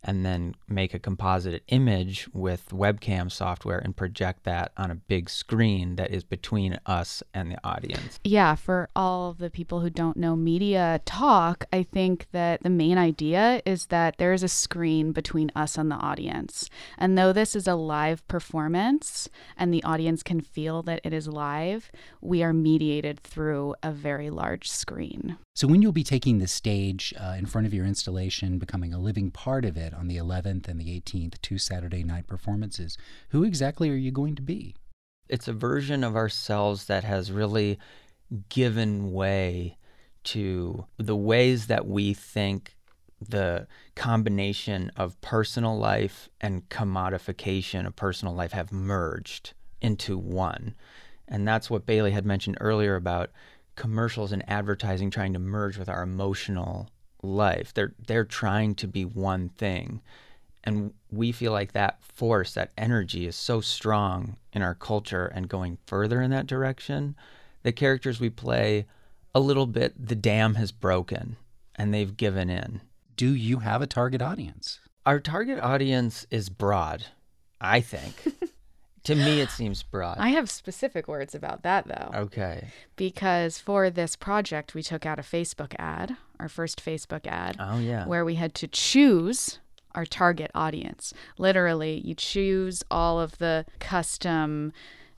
and 0.03 0.25
then 0.25 0.55
make 0.67 0.93
a 0.93 0.99
composite 0.99 1.63
image 1.67 2.27
with 2.33 2.69
webcam 2.69 3.31
software 3.31 3.79
and 3.79 3.95
project 3.95 4.43
that 4.43 4.71
on 4.77 4.91
a 4.91 4.95
big 4.95 5.29
screen 5.29 5.95
that 5.95 6.11
is 6.11 6.23
between 6.23 6.79
us 6.85 7.21
and 7.33 7.51
the 7.51 7.57
audience. 7.63 8.19
Yeah, 8.23 8.55
for 8.55 8.89
all 8.95 9.33
the 9.33 9.49
people 9.49 9.81
who 9.81 9.89
don't 9.89 10.17
know 10.17 10.35
media 10.35 11.01
talk, 11.05 11.65
I 11.71 11.83
think 11.83 12.27
that 12.31 12.63
the 12.63 12.69
main 12.69 12.97
idea 12.97 13.61
is 13.65 13.87
that 13.87 14.17
there 14.17 14.33
is 14.33 14.43
a 14.43 14.47
screen 14.47 15.11
between 15.11 15.51
us 15.55 15.77
and 15.77 15.91
the 15.91 15.95
audience. 15.95 16.69
And 16.97 17.17
though 17.17 17.33
this 17.33 17.55
is 17.55 17.67
a 17.67 17.75
live 17.75 18.27
performance 18.27 19.29
and 19.57 19.73
the 19.73 19.83
audience 19.83 20.23
can 20.23 20.41
feel 20.41 20.81
that 20.83 21.01
it 21.03 21.13
is 21.13 21.27
live, 21.27 21.91
we 22.21 22.43
are 22.43 22.53
mediated 22.53 23.21
through 23.21 23.75
a 23.83 23.91
very 23.91 24.29
large 24.29 24.69
screen. 24.69 25.37
So, 25.53 25.67
when 25.67 25.81
you'll 25.81 25.91
be 25.91 26.03
taking 26.03 26.37
the 26.37 26.47
stage 26.47 27.13
uh, 27.19 27.35
in 27.37 27.45
front 27.45 27.67
of 27.67 27.73
your 27.73 27.85
installation, 27.85 28.57
becoming 28.57 28.93
a 28.93 28.99
living 28.99 29.31
part 29.31 29.65
of 29.65 29.75
it 29.75 29.93
on 29.93 30.07
the 30.07 30.15
11th 30.15 30.67
and 30.69 30.79
the 30.79 30.99
18th, 31.01 31.41
two 31.41 31.57
Saturday 31.57 32.03
night 32.05 32.25
performances, 32.25 32.97
who 33.29 33.43
exactly 33.43 33.89
are 33.89 33.95
you 33.95 34.11
going 34.11 34.35
to 34.35 34.41
be? 34.41 34.75
It's 35.27 35.49
a 35.49 35.53
version 35.53 36.05
of 36.05 36.15
ourselves 36.15 36.85
that 36.85 37.03
has 37.03 37.31
really 37.31 37.77
given 38.47 39.11
way 39.11 39.77
to 40.23 40.85
the 40.97 41.15
ways 41.17 41.67
that 41.67 41.85
we 41.85 42.13
think 42.13 42.77
the 43.19 43.67
combination 43.95 44.91
of 44.95 45.19
personal 45.21 45.77
life 45.77 46.29
and 46.39 46.67
commodification 46.69 47.85
of 47.85 47.95
personal 47.95 48.33
life 48.33 48.51
have 48.53 48.71
merged 48.71 49.53
into 49.81 50.17
one. 50.17 50.75
And 51.27 51.47
that's 51.47 51.69
what 51.69 51.85
Bailey 51.85 52.11
had 52.11 52.25
mentioned 52.25 52.57
earlier 52.59 52.95
about 52.95 53.31
commercials 53.81 54.31
and 54.31 54.47
advertising 54.47 55.09
trying 55.09 55.33
to 55.33 55.39
merge 55.39 55.75
with 55.75 55.89
our 55.89 56.03
emotional 56.03 56.87
life. 57.23 57.73
They're 57.73 57.95
they're 57.97 58.23
trying 58.23 58.75
to 58.75 58.87
be 58.87 59.05
one 59.05 59.49
thing. 59.49 60.01
And 60.63 60.93
we 61.09 61.31
feel 61.31 61.51
like 61.51 61.71
that 61.71 62.03
force, 62.03 62.53
that 62.53 62.73
energy 62.77 63.25
is 63.25 63.35
so 63.35 63.59
strong 63.59 64.37
in 64.53 64.61
our 64.61 64.75
culture 64.75 65.25
and 65.25 65.49
going 65.49 65.79
further 65.87 66.21
in 66.21 66.29
that 66.29 66.45
direction. 66.45 67.15
The 67.63 67.71
characters 67.71 68.19
we 68.19 68.29
play, 68.29 68.85
a 69.33 69.39
little 69.39 69.65
bit, 69.65 69.95
the 69.97 70.13
dam 70.13 70.53
has 70.55 70.71
broken 70.71 71.37
and 71.73 71.91
they've 71.91 72.15
given 72.15 72.51
in. 72.51 72.81
Do 73.15 73.33
you 73.33 73.59
have 73.59 73.81
a 73.81 73.87
target 73.87 74.21
audience? 74.21 74.79
Our 75.07 75.19
target 75.19 75.59
audience 75.59 76.27
is 76.29 76.49
broad, 76.49 77.07
I 77.59 77.81
think. 77.81 78.13
to 79.03 79.15
me, 79.15 79.41
it 79.41 79.49
seems 79.49 79.83
broad. 79.83 80.17
I 80.19 80.29
have 80.29 80.49
specific 80.49 81.07
words 81.07 81.33
about 81.35 81.63
that 81.63 81.87
though. 81.87 82.11
Okay. 82.21 82.69
Because 82.95 83.57
for 83.57 83.89
this 83.89 84.15
project, 84.15 84.73
we 84.75 84.83
took 84.83 85.05
out 85.05 85.17
a 85.19 85.23
Facebook 85.23 85.73
ad, 85.79 86.17
our 86.39 86.47
first 86.49 86.83
Facebook 86.83 87.25
ad, 87.25 87.55
Oh, 87.59 87.79
yeah. 87.79 88.05
where 88.05 88.23
we 88.25 88.35
had 88.35 88.53
to 88.55 88.67
choose 88.67 89.59
our 89.95 90.05
target 90.05 90.51
audience. 90.55 91.13
Literally, 91.37 91.99
you 92.05 92.15
choose 92.15 92.83
all 92.89 93.19
of 93.19 93.37
the 93.39 93.65
custom 93.79 94.71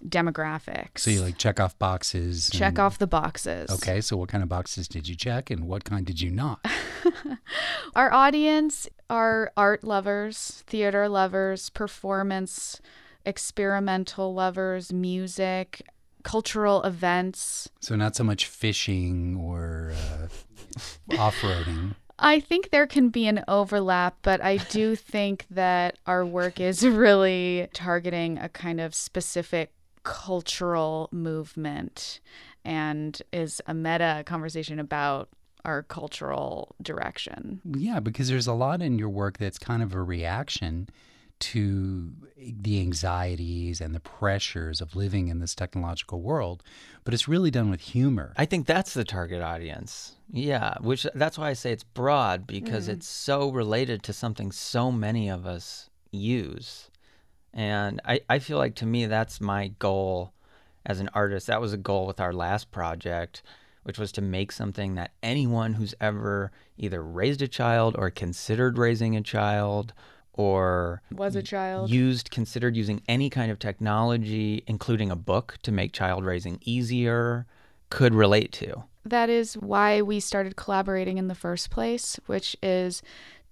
demographics. 0.08 1.00
So 1.00 1.12
you 1.12 1.22
like 1.22 1.38
check 1.38 1.60
off 1.60 1.78
boxes. 1.80 2.50
check 2.52 2.70
and- 2.74 2.80
off 2.80 2.98
the 2.98 3.08
boxes. 3.08 3.70
Okay, 3.70 4.02
so 4.02 4.18
what 4.18 4.30
kind 4.30 4.44
of 4.44 4.50
boxes 4.50 4.88
did 4.88 5.08
you 5.08 5.16
check 5.16 5.50
and 5.50 5.66
what 5.68 5.84
kind 5.86 6.06
did 6.06 6.20
you 6.22 6.30
not? 6.32 6.60
Our 7.96 8.12
audience 8.12 8.88
are 9.10 9.52
art 9.56 9.84
lovers, 9.84 10.64
theater 10.68 11.08
lovers, 11.08 11.70
performance, 11.70 12.82
experimental 13.26 14.34
lovers, 14.34 14.92
music, 14.92 15.82
cultural 16.24 16.84
events. 16.84 17.70
So 17.82 17.96
not 17.96 18.16
so 18.16 18.24
much 18.24 18.46
fishing 18.46 19.38
or 19.38 19.94
uh, 19.94 21.18
off-roading. 21.18 21.96
I 22.20 22.40
think 22.40 22.70
there 22.70 22.88
can 22.88 23.10
be 23.10 23.28
an 23.28 23.44
overlap, 23.48 24.18
but 24.22 24.42
I 24.42 24.58
do 24.58 24.96
think 24.96 25.46
that 25.52 25.98
our 26.06 26.26
work 26.26 26.60
is 26.60 26.86
really 26.86 27.68
targeting 27.74 28.38
a 28.38 28.50
kind 28.50 28.80
of 28.80 28.96
specific 28.96 29.74
cultural 30.04 31.10
movement 31.12 32.20
and 32.66 33.22
is 33.32 33.62
a 33.68 33.74
meta 33.74 34.24
conversation 34.26 34.80
about 34.80 35.30
our 35.66 35.84
cultural 35.84 36.76
direction. 36.82 37.62
Yeah, 37.66 38.00
because 38.00 38.28
there's 38.28 38.48
a 38.48 38.54
lot 38.54 38.82
in 38.82 39.00
your 39.00 39.10
work 39.10 39.38
that's 39.38 39.58
kind 39.58 39.82
of 39.82 39.94
a 39.94 40.02
reaction 40.02 40.90
to 41.44 42.12
the 42.38 42.80
anxieties 42.80 43.82
and 43.82 43.94
the 43.94 44.00
pressures 44.00 44.80
of 44.80 44.96
living 44.96 45.28
in 45.28 45.40
this 45.40 45.54
technological 45.54 46.22
world, 46.22 46.64
but 47.04 47.14
it's 47.14 47.28
really 47.28 47.52
done 47.52 47.70
with 47.70 47.82
humor. 47.82 48.34
I 48.38 48.46
think 48.46 48.66
that's 48.66 48.94
the 48.94 49.04
target 49.04 49.42
audience. 49.42 50.16
Yeah, 50.32 50.76
which 50.80 51.06
that's 51.14 51.38
why 51.38 51.50
I 51.50 51.54
say 51.54 51.72
it's 51.72 51.84
broad 51.84 52.48
because 52.48 52.88
mm. 52.88 52.94
it's 52.94 53.08
so 53.08 53.52
related 53.52 54.04
to 54.04 54.14
something 54.14 54.52
so 54.52 54.92
many 54.92 55.30
of 55.30 55.46
us 55.46 55.90
use. 56.12 56.90
And 57.54 58.00
I, 58.06 58.22
I 58.30 58.40
feel 58.40 58.58
like 58.58 58.76
to 58.76 58.86
me 58.86 59.06
that's 59.06 59.42
my 59.42 59.70
goal 59.80 60.34
as 60.86 61.02
an 61.02 61.10
artist. 61.14 61.48
That 61.48 61.62
was 61.62 61.74
a 61.74 61.78
goal 61.78 62.08
with 62.08 62.22
our 62.22 62.34
last 62.34 62.72
project 62.72 63.44
which 63.84 64.00
was 64.00 64.14
to 64.14 64.22
make 64.22 64.52
something 64.52 64.96
that 64.96 65.12
anyone 65.22 65.74
who's 65.74 65.94
ever 66.00 66.52
either 66.78 67.04
raised 67.04 67.42
a 67.42 67.48
child 67.48 67.96
or 67.98 68.10
considered 68.10 68.78
raising 68.78 69.16
a 69.16 69.22
child 69.22 69.94
or 70.34 71.02
Was 71.12 71.36
a 71.36 71.44
child. 71.44 71.90
used 71.90 72.32
considered 72.32 72.76
using 72.76 73.02
any 73.08 73.30
kind 73.30 73.52
of 73.52 73.60
technology 73.60 74.64
including 74.68 75.12
a 75.12 75.16
book 75.16 75.58
to 75.64 75.72
make 75.72 75.94
child 75.94 76.26
raising 76.26 76.60
easier 76.62 77.46
could 77.90 78.16
relate 78.16 78.52
to. 78.54 78.84
That 79.06 79.30
is 79.30 79.56
why 79.56 80.02
we 80.02 80.20
started 80.20 80.56
collaborating 80.56 81.18
in 81.18 81.28
the 81.28 81.36
first 81.36 81.70
place, 81.70 82.20
which 82.26 82.56
is 82.64 83.02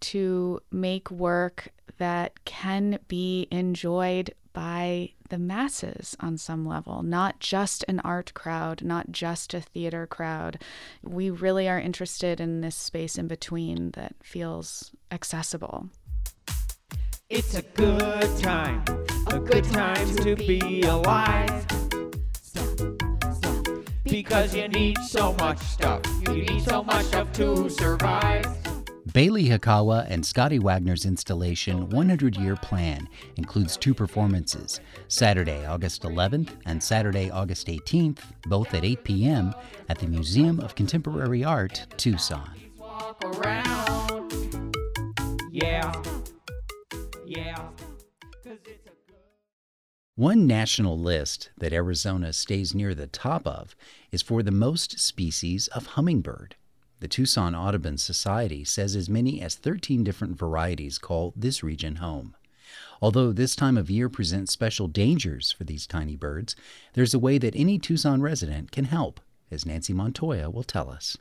to 0.01 0.61
make 0.71 1.11
work 1.11 1.69
that 1.97 2.43
can 2.45 2.97
be 3.07 3.47
enjoyed 3.51 4.33
by 4.53 5.11
the 5.29 5.38
masses 5.38 6.15
on 6.19 6.38
some 6.38 6.65
level, 6.65 7.03
not 7.03 7.39
just 7.39 7.85
an 7.88 8.00
art 8.01 8.33
crowd, 8.33 8.83
not 8.83 9.11
just 9.11 9.53
a 9.53 9.61
theater 9.61 10.05
crowd. 10.05 10.61
We 11.03 11.29
really 11.29 11.69
are 11.69 11.79
interested 11.79 12.41
in 12.41 12.61
this 12.61 12.75
space 12.75 13.17
in 13.17 13.27
between 13.27 13.91
that 13.91 14.15
feels 14.21 14.91
accessible. 15.09 15.89
It's 17.33 17.55
a 17.55 17.61
good 17.61 18.38
time, 18.39 18.83
a 19.27 19.39
good 19.39 19.63
time 19.63 20.15
to 20.17 20.35
be 20.35 20.81
alive. 20.81 21.65
Because 24.03 24.53
you 24.53 24.67
need 24.67 24.97
so 24.97 25.31
much 25.35 25.59
stuff, 25.59 26.01
you 26.27 26.43
need 26.43 26.61
so 26.61 26.83
much 26.83 27.05
stuff 27.05 27.31
to 27.31 27.69
survive. 27.69 28.45
Bailey 29.13 29.45
Hikawa 29.45 30.07
and 30.09 30.25
Scotty 30.25 30.59
Wagner's 30.59 31.05
installation 31.05 31.89
100 31.91 32.35
Year 32.35 32.57
Plan 32.57 33.07
includes 33.38 33.77
two 33.77 33.93
performances 33.93 34.81
Saturday, 35.07 35.65
August 35.65 36.01
11th 36.01 36.50
and 36.65 36.83
Saturday, 36.83 37.31
August 37.31 37.67
18th, 37.67 38.19
both 38.47 38.73
at 38.73 38.83
8 38.83 39.05
p.m. 39.05 39.53
at 39.88 40.00
the 40.00 40.07
Museum 40.07 40.59
of 40.59 40.75
Contemporary 40.75 41.45
Art, 41.45 41.88
Tucson. 41.95 42.50
Yeah. 47.31 47.69
One 50.15 50.45
national 50.45 51.00
list 51.00 51.50
that 51.57 51.71
Arizona 51.71 52.33
stays 52.33 52.75
near 52.75 52.93
the 52.93 53.07
top 53.07 53.47
of 53.47 53.73
is 54.11 54.21
for 54.21 54.43
the 54.43 54.51
most 54.51 55.00
species 55.00 55.69
of 55.69 55.85
hummingbird. 55.85 56.55
The 57.00 57.07
Tucson 57.07 57.55
Audubon 57.55 57.97
Society 57.97 58.65
says 58.65 58.97
as 58.97 59.07
many 59.07 59.41
as 59.41 59.55
13 59.55 60.03
different 60.03 60.38
varieties 60.38 60.97
call 60.97 61.31
this 61.33 61.63
region 61.63 61.95
home. 61.95 62.35
Although 63.01 63.31
this 63.31 63.55
time 63.55 63.77
of 63.77 63.89
year 63.89 64.09
presents 64.09 64.51
special 64.51 64.89
dangers 64.89 65.53
for 65.53 65.63
these 65.63 65.88
tiny 65.88 66.17
birds, 66.17 66.57
there's 66.95 67.13
a 67.13 67.19
way 67.19 67.38
that 67.38 67.55
any 67.55 67.79
Tucson 67.79 68.21
resident 68.21 68.71
can 68.71 68.83
help, 68.83 69.21
as 69.50 69.65
Nancy 69.65 69.93
Montoya 69.93 70.50
will 70.50 70.63
tell 70.63 70.89
us. 70.89 71.17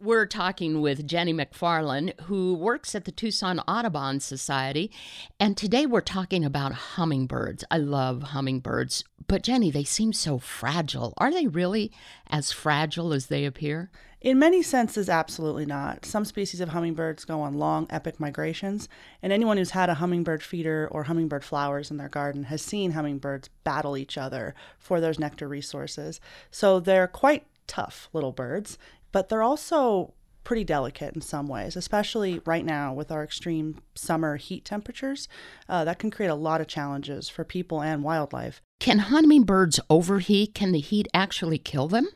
We're 0.00 0.26
talking 0.26 0.80
with 0.80 1.08
Jenny 1.08 1.34
McFarland, 1.34 2.20
who 2.20 2.54
works 2.54 2.94
at 2.94 3.04
the 3.04 3.10
Tucson 3.10 3.58
Audubon 3.66 4.20
Society. 4.20 4.92
And 5.40 5.56
today 5.56 5.86
we're 5.86 6.02
talking 6.02 6.44
about 6.44 6.70
hummingbirds. 6.72 7.64
I 7.68 7.78
love 7.78 8.22
hummingbirds. 8.22 9.02
But 9.26 9.42
Jenny, 9.42 9.72
they 9.72 9.82
seem 9.82 10.12
so 10.12 10.38
fragile. 10.38 11.14
Are 11.18 11.32
they 11.32 11.48
really 11.48 11.90
as 12.28 12.52
fragile 12.52 13.12
as 13.12 13.26
they 13.26 13.44
appear? 13.44 13.90
In 14.20 14.38
many 14.38 14.62
senses, 14.62 15.08
absolutely 15.08 15.66
not. 15.66 16.04
Some 16.04 16.24
species 16.24 16.60
of 16.60 16.68
hummingbirds 16.68 17.24
go 17.24 17.40
on 17.40 17.58
long, 17.58 17.88
epic 17.90 18.20
migrations, 18.20 18.88
and 19.20 19.32
anyone 19.32 19.56
who's 19.56 19.70
had 19.70 19.90
a 19.90 19.94
hummingbird 19.94 20.44
feeder 20.44 20.86
or 20.92 21.04
hummingbird 21.04 21.42
flowers 21.42 21.90
in 21.90 21.96
their 21.96 22.08
garden 22.08 22.44
has 22.44 22.62
seen 22.62 22.92
hummingbirds 22.92 23.48
battle 23.64 23.96
each 23.96 24.16
other 24.16 24.54
for 24.78 25.00
those 25.00 25.18
nectar 25.18 25.48
resources. 25.48 26.20
So 26.52 26.78
they're 26.78 27.08
quite 27.08 27.46
tough 27.68 28.08
little 28.12 28.32
birds, 28.32 28.78
but 29.18 29.28
they're 29.28 29.42
also 29.42 30.14
pretty 30.44 30.62
delicate 30.62 31.12
in 31.12 31.20
some 31.20 31.48
ways, 31.48 31.74
especially 31.74 32.40
right 32.46 32.64
now 32.64 32.92
with 32.92 33.10
our 33.10 33.24
extreme 33.24 33.82
summer 33.96 34.36
heat 34.36 34.64
temperatures. 34.64 35.26
Uh, 35.68 35.84
that 35.84 35.98
can 35.98 36.08
create 36.08 36.28
a 36.28 36.36
lot 36.36 36.60
of 36.60 36.68
challenges 36.68 37.28
for 37.28 37.42
people 37.42 37.82
and 37.82 38.04
wildlife. 38.04 38.62
Can 38.78 39.00
hummingbirds 39.00 39.80
overheat? 39.90 40.54
Can 40.54 40.70
the 40.70 40.78
heat 40.78 41.08
actually 41.12 41.58
kill 41.58 41.88
them? 41.88 42.06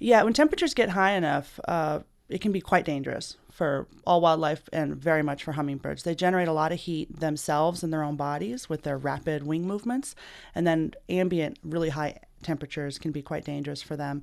Yeah, 0.00 0.24
when 0.24 0.32
temperatures 0.32 0.74
get 0.74 0.88
high 0.88 1.12
enough, 1.12 1.60
uh, 1.68 2.00
it 2.28 2.40
can 2.40 2.50
be 2.50 2.60
quite 2.60 2.84
dangerous 2.84 3.36
for 3.52 3.86
all 4.04 4.20
wildlife 4.20 4.68
and 4.72 4.96
very 4.96 5.22
much 5.22 5.44
for 5.44 5.52
hummingbirds. 5.52 6.02
They 6.02 6.16
generate 6.16 6.48
a 6.48 6.52
lot 6.52 6.72
of 6.72 6.80
heat 6.80 7.20
themselves 7.20 7.84
in 7.84 7.92
their 7.92 8.02
own 8.02 8.16
bodies 8.16 8.68
with 8.68 8.82
their 8.82 8.98
rapid 8.98 9.46
wing 9.46 9.64
movements, 9.64 10.16
and 10.56 10.66
then 10.66 10.94
ambient, 11.08 11.60
really 11.62 11.90
high 11.90 12.18
temperatures 12.42 12.98
can 12.98 13.12
be 13.12 13.22
quite 13.22 13.44
dangerous 13.44 13.82
for 13.82 13.96
them. 13.96 14.22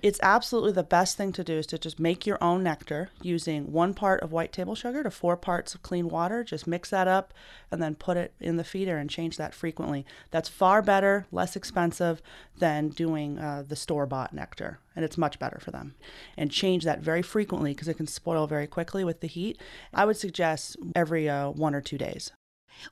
It's 0.00 0.20
absolutely 0.22 0.72
the 0.72 0.84
best 0.84 1.16
thing 1.16 1.32
to 1.32 1.42
do 1.42 1.54
is 1.54 1.66
to 1.66 1.78
just 1.78 1.98
make 1.98 2.24
your 2.24 2.38
own 2.40 2.62
nectar 2.62 3.10
using 3.20 3.72
one 3.72 3.94
part 3.94 4.20
of 4.20 4.30
white 4.30 4.52
table 4.52 4.76
sugar 4.76 5.02
to 5.02 5.10
four 5.10 5.36
parts 5.36 5.74
of 5.74 5.82
clean 5.82 6.08
water. 6.08 6.44
Just 6.44 6.68
mix 6.68 6.90
that 6.90 7.08
up 7.08 7.34
and 7.72 7.82
then 7.82 7.96
put 7.96 8.16
it 8.16 8.32
in 8.38 8.56
the 8.56 8.64
feeder 8.64 8.96
and 8.96 9.10
change 9.10 9.36
that 9.38 9.54
frequently. 9.54 10.06
That's 10.30 10.48
far 10.48 10.82
better, 10.82 11.26
less 11.32 11.56
expensive 11.56 12.22
than 12.58 12.90
doing 12.90 13.40
uh, 13.40 13.64
the 13.66 13.74
store 13.74 14.06
bought 14.06 14.32
nectar, 14.32 14.78
and 14.94 15.04
it's 15.04 15.18
much 15.18 15.40
better 15.40 15.58
for 15.60 15.72
them. 15.72 15.96
And 16.36 16.52
change 16.52 16.84
that 16.84 17.00
very 17.00 17.22
frequently 17.22 17.72
because 17.74 17.88
it 17.88 17.96
can 17.96 18.06
spoil 18.06 18.46
very 18.46 18.68
quickly 18.68 19.02
with 19.02 19.20
the 19.20 19.26
heat. 19.26 19.60
I 19.92 20.04
would 20.04 20.16
suggest 20.16 20.76
every 20.94 21.28
uh, 21.28 21.50
one 21.50 21.74
or 21.74 21.80
two 21.80 21.98
days. 21.98 22.30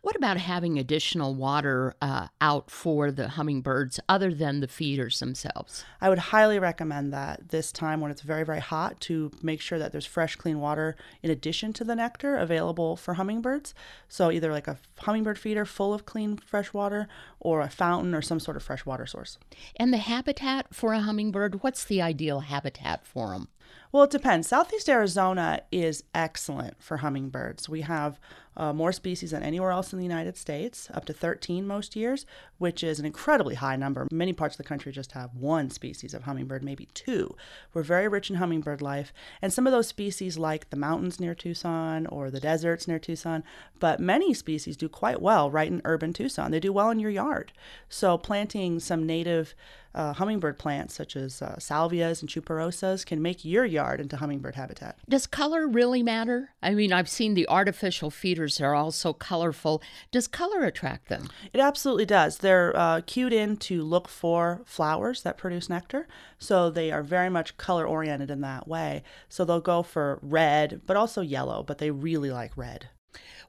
What 0.02 0.16
about 0.16 0.36
having 0.36 0.78
additional 0.78 1.34
water 1.34 1.94
uh, 2.00 2.28
out 2.40 2.70
for 2.70 3.10
the 3.10 3.28
hummingbirds 3.30 4.00
other 4.08 4.32
than 4.32 4.60
the 4.60 4.68
feeders 4.68 5.18
themselves? 5.18 5.84
I 6.00 6.08
would 6.08 6.18
highly 6.18 6.58
recommend 6.58 7.12
that 7.12 7.48
this 7.50 7.72
time 7.72 8.00
when 8.00 8.10
it's 8.10 8.22
very, 8.22 8.44
very 8.44 8.60
hot 8.60 9.00
to 9.02 9.30
make 9.42 9.60
sure 9.60 9.78
that 9.78 9.92
there's 9.92 10.06
fresh, 10.06 10.36
clean 10.36 10.60
water 10.60 10.96
in 11.22 11.30
addition 11.30 11.72
to 11.74 11.84
the 11.84 11.96
nectar 11.96 12.36
available 12.36 12.96
for 12.96 13.14
hummingbirds. 13.14 13.74
So 14.08 14.30
either 14.30 14.52
like 14.52 14.68
a 14.68 14.78
hummingbird 14.98 15.38
feeder 15.38 15.64
full 15.64 15.94
of 15.94 16.06
clean, 16.06 16.36
fresh 16.36 16.72
water 16.72 17.08
or 17.40 17.60
a 17.60 17.68
fountain 17.68 18.14
or 18.14 18.22
some 18.22 18.40
sort 18.40 18.56
of 18.56 18.62
fresh 18.62 18.86
water 18.86 19.06
source. 19.06 19.38
And 19.76 19.92
the 19.92 19.98
habitat 19.98 20.74
for 20.74 20.92
a 20.92 21.00
hummingbird, 21.00 21.62
what's 21.62 21.84
the 21.84 22.02
ideal 22.02 22.40
habitat 22.40 23.06
for 23.06 23.30
them? 23.30 23.48
Well, 23.92 24.04
it 24.04 24.10
depends. 24.10 24.48
Southeast 24.48 24.88
Arizona 24.88 25.62
is 25.72 26.04
excellent 26.14 26.82
for 26.82 26.98
hummingbirds. 26.98 27.68
We 27.68 27.82
have 27.82 28.18
uh, 28.56 28.72
more 28.72 28.92
species 28.92 29.30
than 29.30 29.42
anywhere 29.42 29.70
else 29.70 29.92
in 29.92 29.98
the 29.98 30.04
United 30.04 30.36
States, 30.36 30.88
up 30.94 31.04
to 31.04 31.12
13 31.12 31.66
most 31.66 31.96
years, 31.96 32.26
which 32.58 32.82
is 32.82 32.98
an 32.98 33.06
incredibly 33.06 33.54
high 33.54 33.76
number. 33.76 34.06
Many 34.10 34.32
parts 34.32 34.54
of 34.54 34.58
the 34.58 34.68
country 34.68 34.92
just 34.92 35.12
have 35.12 35.34
one 35.34 35.70
species 35.70 36.14
of 36.14 36.22
hummingbird, 36.22 36.62
maybe 36.62 36.86
two. 36.94 37.36
We're 37.74 37.82
very 37.82 38.08
rich 38.08 38.30
in 38.30 38.36
hummingbird 38.36 38.80
life, 38.80 39.12
and 39.42 39.52
some 39.52 39.66
of 39.66 39.72
those 39.72 39.88
species, 39.88 40.38
like 40.38 40.70
the 40.70 40.76
mountains 40.76 41.20
near 41.20 41.34
Tucson 41.34 42.06
or 42.06 42.30
the 42.30 42.40
deserts 42.40 42.88
near 42.88 42.98
Tucson, 42.98 43.44
but 43.78 44.00
many 44.00 44.32
species 44.32 44.76
do 44.76 44.88
quite 44.88 45.20
well 45.20 45.50
right 45.50 45.70
in 45.70 45.82
urban 45.84 46.12
Tucson. 46.12 46.50
They 46.50 46.60
do 46.60 46.72
well 46.72 46.90
in 46.90 46.98
your 47.00 47.10
yard. 47.10 47.52
So, 47.88 48.16
planting 48.16 48.80
some 48.80 49.06
native 49.06 49.54
uh, 49.96 50.12
hummingbird 50.12 50.58
plants, 50.58 50.94
such 50.94 51.16
as 51.16 51.40
uh, 51.40 51.56
salvias 51.58 52.20
and 52.20 52.28
chuparosas 52.28 53.04
can 53.04 53.22
make 53.22 53.44
your 53.44 53.64
yard 53.64 54.00
into 54.00 54.16
hummingbird 54.16 54.54
habitat. 54.54 54.98
Does 55.08 55.26
color 55.26 55.66
really 55.66 56.02
matter? 56.02 56.50
I 56.62 56.74
mean, 56.74 56.92
I've 56.92 57.08
seen 57.08 57.34
the 57.34 57.48
artificial 57.48 58.10
feeders 58.10 58.60
are 58.60 58.74
all 58.74 58.92
so 58.92 59.12
colorful. 59.12 59.82
Does 60.12 60.28
color 60.28 60.64
attract 60.64 61.08
them? 61.08 61.28
It 61.52 61.60
absolutely 61.60 62.06
does. 62.06 62.38
They're 62.38 62.76
uh, 62.76 63.00
cued 63.06 63.32
in 63.32 63.56
to 63.58 63.82
look 63.82 64.06
for 64.06 64.60
flowers 64.66 65.22
that 65.22 65.38
produce 65.38 65.70
nectar, 65.70 66.06
so 66.38 66.70
they 66.70 66.92
are 66.92 67.02
very 67.02 67.30
much 67.30 67.56
color 67.56 67.86
oriented 67.86 68.30
in 68.30 68.42
that 68.42 68.68
way. 68.68 69.02
So 69.28 69.44
they'll 69.44 69.60
go 69.60 69.82
for 69.82 70.18
red, 70.22 70.82
but 70.86 70.96
also 70.96 71.22
yellow, 71.22 71.62
but 71.62 71.78
they 71.78 71.90
really 71.90 72.30
like 72.30 72.56
red. 72.56 72.90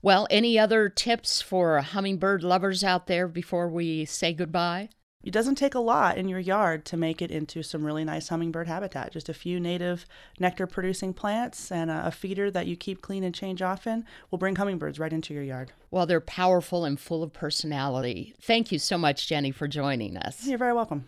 Well, 0.01 0.27
any 0.29 0.57
other 0.57 0.89
tips 0.89 1.41
for 1.41 1.81
hummingbird 1.81 2.43
lovers 2.43 2.83
out 2.83 3.07
there 3.07 3.27
before 3.27 3.67
we 3.67 4.05
say 4.05 4.31
goodbye? 4.31 4.89
It 5.27 5.33
doesn't 5.33 5.55
take 5.55 5.75
a 5.75 5.79
lot 5.79 6.17
in 6.17 6.29
your 6.29 6.39
yard 6.39 6.85
to 6.85 6.95
make 6.95 7.21
it 7.21 7.31
into 7.31 7.61
some 7.61 7.83
really 7.83 8.05
nice 8.05 8.29
hummingbird 8.29 8.65
habitat. 8.65 9.11
Just 9.11 9.27
a 9.27 9.33
few 9.33 9.59
native 9.59 10.05
nectar 10.39 10.65
producing 10.65 11.13
plants 11.13 11.69
and 11.69 11.91
a, 11.91 12.07
a 12.07 12.11
feeder 12.11 12.49
that 12.49 12.65
you 12.65 12.77
keep 12.77 13.01
clean 13.01 13.25
and 13.25 13.35
change 13.35 13.61
often 13.61 14.05
will 14.31 14.37
bring 14.37 14.55
hummingbirds 14.55 14.99
right 14.99 15.11
into 15.11 15.33
your 15.33 15.43
yard. 15.43 15.73
Well, 15.91 16.05
they're 16.05 16.21
powerful 16.21 16.85
and 16.85 16.97
full 16.97 17.23
of 17.23 17.33
personality. 17.33 18.35
Thank 18.41 18.71
you 18.71 18.79
so 18.79 18.97
much, 18.97 19.27
Jenny, 19.27 19.51
for 19.51 19.67
joining 19.67 20.15
us. 20.15 20.47
You're 20.47 20.57
very 20.57 20.71
welcome. 20.71 21.03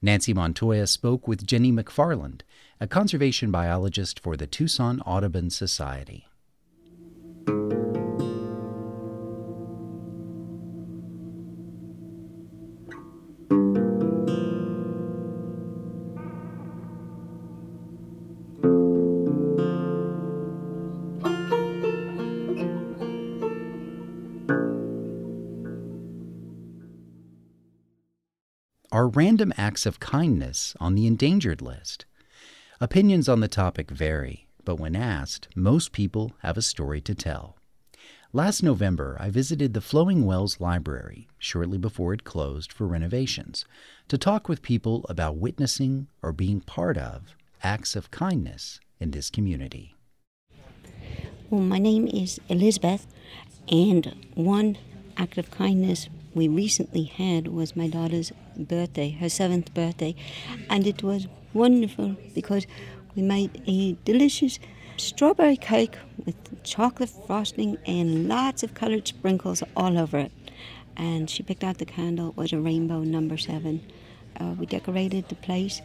Nancy 0.00 0.32
Montoya 0.32 0.86
spoke 0.86 1.28
with 1.28 1.46
Jenny 1.46 1.70
McFarland, 1.70 2.40
a 2.80 2.86
conservation 2.86 3.50
biologist 3.50 4.18
for 4.18 4.38
the 4.38 4.46
Tucson 4.46 5.02
Audubon 5.02 5.50
Society. 5.50 6.26
Are 28.92 29.08
random 29.08 29.52
acts 29.56 29.84
of 29.84 29.98
kindness 29.98 30.76
on 30.78 30.94
the 30.94 31.08
endangered 31.08 31.60
list? 31.60 32.06
Opinions 32.80 33.28
on 33.28 33.40
the 33.40 33.48
topic 33.48 33.90
vary, 33.90 34.46
but 34.64 34.76
when 34.76 34.94
asked, 34.94 35.48
most 35.56 35.90
people 35.90 36.32
have 36.42 36.56
a 36.56 36.62
story 36.62 37.00
to 37.00 37.14
tell. 37.14 37.56
Last 38.32 38.62
November, 38.62 39.16
I 39.18 39.30
visited 39.30 39.74
the 39.74 39.80
Flowing 39.80 40.24
Wells 40.24 40.60
Library 40.60 41.26
shortly 41.36 41.78
before 41.78 42.14
it 42.14 42.22
closed 42.22 42.72
for 42.72 42.86
renovations 42.86 43.64
to 44.06 44.16
talk 44.16 44.48
with 44.48 44.62
people 44.62 45.04
about 45.08 45.36
witnessing 45.36 46.06
or 46.22 46.32
being 46.32 46.60
part 46.60 46.96
of 46.96 47.34
acts 47.64 47.96
of 47.96 48.12
kindness 48.12 48.78
in 49.00 49.10
this 49.10 49.30
community. 49.30 49.96
Well, 51.50 51.60
my 51.62 51.78
name 51.78 52.06
is 52.06 52.38
Elizabeth, 52.48 53.08
and 53.68 54.26
one 54.34 54.78
act 55.16 55.38
of 55.38 55.50
kindness 55.50 56.08
we 56.34 56.46
recently 56.46 57.04
had 57.04 57.48
was 57.48 57.74
my 57.74 57.88
daughter's 57.88 58.30
birthday, 58.58 59.10
her 59.10 59.28
seventh 59.28 59.72
birthday, 59.74 60.14
and 60.68 60.86
it 60.86 61.02
was 61.02 61.26
wonderful 61.52 62.16
because 62.34 62.66
we 63.14 63.22
made 63.22 63.62
a 63.66 63.92
delicious 64.04 64.58
strawberry 64.96 65.56
cake 65.56 65.96
with 66.24 66.62
chocolate 66.62 67.10
frosting 67.26 67.78
and 67.86 68.28
lots 68.28 68.62
of 68.62 68.74
colored 68.74 69.06
sprinkles 69.06 69.62
all 69.76 69.98
over 69.98 70.18
it. 70.18 70.32
And 70.96 71.28
she 71.28 71.42
picked 71.42 71.64
out 71.64 71.78
the 71.78 71.86
candle, 71.86 72.30
it 72.30 72.36
was 72.36 72.52
a 72.52 72.58
rainbow 72.58 73.00
number 73.00 73.36
seven. 73.36 73.84
Uh, 74.38 74.54
we 74.58 74.66
decorated 74.66 75.28
the 75.28 75.34
place 75.34 75.80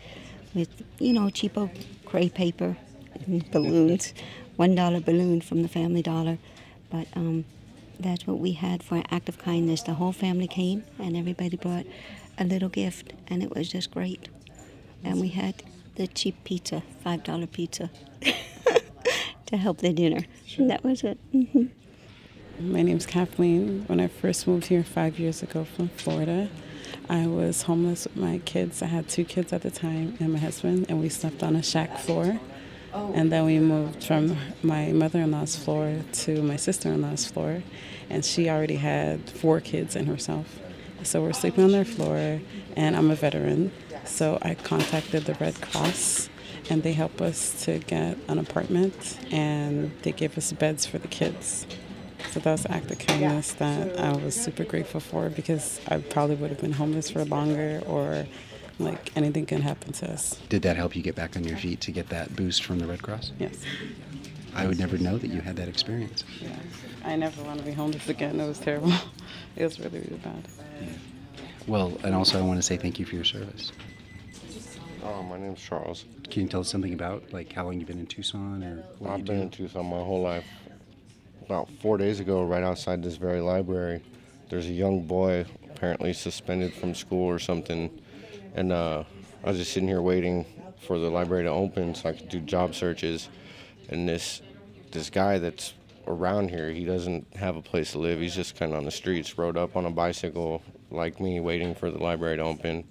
with, 0.53 0.69
you 0.99 1.13
know, 1.13 1.27
cheapo 1.27 1.69
crepe 2.05 2.33
paper 2.33 2.77
and 3.25 3.49
balloons, 3.51 4.13
one 4.55 4.75
dollar 4.75 4.99
balloon 4.99 5.41
from 5.41 5.61
the 5.61 5.67
Family 5.67 6.01
Dollar. 6.01 6.37
But 6.89 7.07
um, 7.15 7.45
that's 7.99 8.27
what 8.27 8.39
we 8.39 8.53
had 8.53 8.83
for 8.83 8.95
an 8.95 9.05
act 9.11 9.29
of 9.29 9.37
kindness. 9.37 9.83
The 9.83 9.93
whole 9.93 10.11
family 10.11 10.47
came 10.47 10.83
and 10.99 11.15
everybody 11.15 11.57
brought 11.57 11.85
a 12.41 12.43
little 12.43 12.69
gift, 12.69 13.13
and 13.27 13.43
it 13.43 13.55
was 13.55 13.69
just 13.69 13.91
great. 13.91 14.27
And 15.03 15.21
we 15.21 15.29
had 15.29 15.63
the 15.95 16.07
cheap 16.07 16.43
pizza, 16.43 16.81
five 17.03 17.23
dollar 17.23 17.45
pizza, 17.47 17.91
to 19.45 19.57
help 19.57 19.77
the 19.77 19.93
dinner. 19.93 20.25
And 20.57 20.69
that 20.69 20.83
was 20.83 21.03
it. 21.03 21.17
hmm 21.31 21.65
My 22.59 22.81
name's 22.81 23.05
Kathleen. 23.05 23.83
When 23.87 23.99
I 23.99 24.07
first 24.07 24.47
moved 24.47 24.65
here 24.65 24.83
five 24.83 25.19
years 25.19 25.43
ago 25.43 25.63
from 25.65 25.89
Florida, 25.89 26.49
I 27.09 27.27
was 27.27 27.63
homeless 27.63 28.05
with 28.05 28.17
my 28.17 28.39
kids. 28.39 28.81
I 28.81 28.87
had 28.87 29.07
two 29.07 29.23
kids 29.23 29.53
at 29.53 29.61
the 29.61 29.71
time 29.71 30.17
and 30.19 30.33
my 30.33 30.39
husband, 30.39 30.87
and 30.89 30.99
we 30.99 31.09
slept 31.09 31.43
on 31.43 31.55
a 31.55 31.63
shack 31.63 31.97
floor. 31.99 32.39
And 32.93 33.31
then 33.31 33.45
we 33.45 33.57
moved 33.59 34.03
from 34.03 34.35
my 34.63 34.91
mother 34.91 35.19
in 35.21 35.31
law's 35.31 35.55
floor 35.55 36.01
to 36.23 36.41
my 36.41 36.57
sister 36.57 36.89
in 36.91 37.01
law's 37.01 37.25
floor, 37.25 37.63
and 38.09 38.25
she 38.25 38.49
already 38.49 38.75
had 38.75 39.29
four 39.29 39.61
kids 39.61 39.95
and 39.95 40.07
herself. 40.09 40.59
So 41.03 41.21
we're 41.21 41.33
sleeping 41.33 41.63
on 41.63 41.71
their 41.71 41.85
floor, 41.85 42.39
and 42.75 42.95
I'm 42.95 43.09
a 43.11 43.15
veteran. 43.15 43.71
So 44.05 44.37
I 44.41 44.55
contacted 44.55 45.25
the 45.25 45.33
Red 45.35 45.59
Cross, 45.61 46.29
and 46.69 46.83
they 46.83 46.93
helped 46.93 47.21
us 47.21 47.63
to 47.65 47.79
get 47.79 48.17
an 48.27 48.37
apartment, 48.39 49.19
and 49.31 49.91
they 50.03 50.11
gave 50.11 50.37
us 50.37 50.51
beds 50.53 50.85
for 50.85 50.97
the 50.99 51.07
kids. 51.07 51.65
So 52.31 52.39
that 52.39 52.51
was 52.51 52.65
an 52.65 52.71
act 52.71 52.91
of 52.91 52.99
kindness 52.99 53.53
that 53.53 53.99
I 53.99 54.15
was 54.15 54.35
super 54.35 54.63
grateful 54.63 54.99
for 54.99 55.29
because 55.29 55.81
I 55.87 55.97
probably 55.97 56.35
would 56.35 56.49
have 56.51 56.61
been 56.61 56.71
homeless 56.73 57.09
for 57.09 57.25
longer 57.25 57.81
or 57.85 58.25
like 58.79 59.11
anything 59.17 59.45
can 59.45 59.61
happen 59.61 59.91
to 59.93 60.11
us. 60.11 60.39
Did 60.47 60.61
that 60.61 60.77
help 60.77 60.95
you 60.95 61.01
get 61.01 61.15
back 61.15 61.35
on 61.35 61.43
your 61.43 61.57
feet 61.57 61.81
to 61.81 61.91
get 61.91 62.09
that 62.09 62.35
boost 62.35 62.63
from 62.63 62.79
the 62.79 62.85
Red 62.87 63.01
Cross? 63.01 63.33
Yes. 63.39 63.57
I 64.55 64.67
would 64.67 64.79
never 64.79 64.97
know 64.97 65.17
that 65.17 65.27
you 65.27 65.41
had 65.41 65.55
that 65.57 65.67
experience. 65.67 66.23
Yeah. 66.39 66.55
I 67.03 67.15
never 67.15 67.43
want 67.43 67.59
to 67.59 67.65
be 67.65 67.71
homeless 67.71 68.07
again. 68.07 68.39
It 68.39 68.47
was 68.47 68.59
terrible. 68.59 68.93
It 69.57 69.65
was 69.65 69.79
really, 69.81 69.99
really 69.99 70.21
bad. 70.23 70.47
Well, 71.67 71.97
and 72.03 72.15
also 72.15 72.39
I 72.39 72.41
want 72.41 72.57
to 72.57 72.63
say 72.63 72.77
thank 72.77 72.99
you 72.99 73.05
for 73.05 73.15
your 73.15 73.23
service. 73.23 73.71
Oh, 75.03 75.23
my 75.23 75.37
name's 75.37 75.61
Charles. 75.61 76.05
Can 76.29 76.43
you 76.43 76.47
tell 76.47 76.61
us 76.61 76.69
something 76.69 76.93
about 76.93 77.33
like 77.33 77.51
how 77.51 77.65
long 77.65 77.79
you've 77.79 77.87
been 77.87 77.99
in 77.99 78.07
Tucson 78.07 78.63
or 78.63 78.83
what 78.99 79.11
I've 79.11 79.25
been 79.25 79.37
do? 79.37 79.41
in 79.43 79.49
Tucson 79.49 79.85
my 79.85 79.97
whole 79.97 80.21
life. 80.21 80.45
About 81.45 81.69
four 81.81 81.97
days 81.97 82.19
ago, 82.19 82.43
right 82.43 82.63
outside 82.63 83.03
this 83.03 83.17
very 83.17 83.41
library, 83.41 84.01
there's 84.49 84.67
a 84.67 84.71
young 84.71 85.05
boy 85.05 85.45
apparently 85.69 86.13
suspended 86.13 86.73
from 86.73 86.93
school 86.93 87.25
or 87.25 87.39
something, 87.39 87.89
and 88.55 88.71
uh, 88.71 89.03
I 89.43 89.49
was 89.49 89.57
just 89.57 89.73
sitting 89.73 89.89
here 89.89 90.01
waiting 90.01 90.45
for 90.79 90.99
the 90.99 91.09
library 91.09 91.43
to 91.43 91.49
open 91.49 91.95
so 91.95 92.09
I 92.09 92.13
could 92.13 92.29
do 92.29 92.39
job 92.39 92.75
searches, 92.75 93.29
and 93.89 94.07
this 94.07 94.41
this 94.91 95.09
guy 95.09 95.39
that's 95.39 95.73
around 96.07 96.49
here, 96.49 96.71
he 96.71 96.85
doesn't 96.85 97.35
have 97.35 97.55
a 97.55 97.61
place 97.61 97.93
to 97.93 97.99
live. 97.99 98.19
He's 98.19 98.35
just 98.35 98.55
kind 98.55 98.71
of 98.71 98.77
on 98.77 98.85
the 98.85 98.91
streets, 98.91 99.37
rode 99.37 99.57
up 99.57 99.75
on 99.75 99.85
a 99.85 99.91
bicycle 99.91 100.61
like 100.91 101.19
me, 101.19 101.39
waiting 101.39 101.75
for 101.75 101.89
the 101.89 101.97
library 101.97 102.37
to 102.37 102.43
open, 102.43 102.83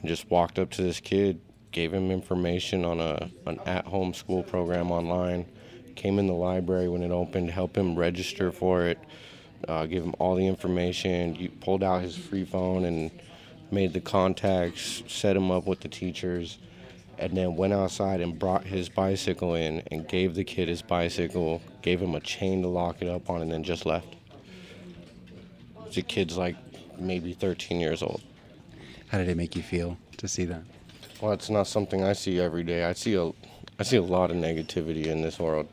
and 0.00 0.08
just 0.08 0.30
walked 0.30 0.58
up 0.58 0.70
to 0.70 0.82
this 0.82 1.00
kid, 1.00 1.40
gave 1.72 1.92
him 1.92 2.10
information 2.10 2.84
on 2.84 3.00
a 3.00 3.30
an 3.46 3.58
at-home 3.66 4.14
school 4.14 4.42
program 4.42 4.90
online, 4.90 5.46
came 5.94 6.18
in 6.18 6.26
the 6.26 6.34
library 6.34 6.88
when 6.88 7.02
it 7.02 7.10
opened, 7.10 7.50
helped 7.50 7.76
him 7.76 7.96
register 7.96 8.52
for 8.52 8.86
it, 8.86 8.98
uh, 9.68 9.86
give 9.86 10.04
him 10.04 10.14
all 10.18 10.34
the 10.34 10.46
information, 10.46 11.34
you 11.34 11.48
pulled 11.48 11.82
out 11.82 12.02
his 12.02 12.16
free 12.16 12.44
phone 12.44 12.84
and 12.84 13.10
made 13.70 13.92
the 13.92 14.00
contacts, 14.00 15.02
set 15.06 15.36
him 15.36 15.50
up 15.50 15.66
with 15.66 15.80
the 15.80 15.88
teachers, 15.88 16.58
and 17.18 17.36
then 17.36 17.56
went 17.56 17.72
outside 17.72 18.20
and 18.20 18.38
brought 18.38 18.64
his 18.64 18.88
bicycle 18.88 19.54
in 19.54 19.82
and 19.90 20.06
gave 20.08 20.34
the 20.34 20.44
kid 20.44 20.68
his 20.68 20.82
bicycle, 20.82 21.62
gave 21.82 22.00
him 22.00 22.14
a 22.14 22.20
chain 22.20 22.62
to 22.62 22.68
lock 22.68 23.00
it 23.00 23.08
up 23.08 23.28
on, 23.30 23.42
and 23.42 23.50
then 23.50 23.62
just 23.62 23.86
left. 23.86 24.14
The 25.94 26.02
kid's 26.02 26.36
like 26.36 26.65
maybe 27.00 27.32
13 27.32 27.80
years 27.80 28.02
old. 28.02 28.22
How 29.08 29.18
did 29.18 29.28
it 29.28 29.36
make 29.36 29.54
you 29.56 29.62
feel 29.62 29.96
to 30.16 30.28
see 30.28 30.44
that? 30.46 30.62
Well, 31.20 31.32
it's 31.32 31.50
not 31.50 31.66
something 31.66 32.04
I 32.04 32.12
see 32.12 32.40
every 32.40 32.62
day. 32.62 32.84
I 32.84 32.92
see 32.92 33.14
a, 33.14 33.30
I 33.78 33.82
see 33.82 33.96
a 33.96 34.02
lot 34.02 34.30
of 34.30 34.36
negativity 34.36 35.06
in 35.06 35.22
this 35.22 35.38
world, 35.38 35.68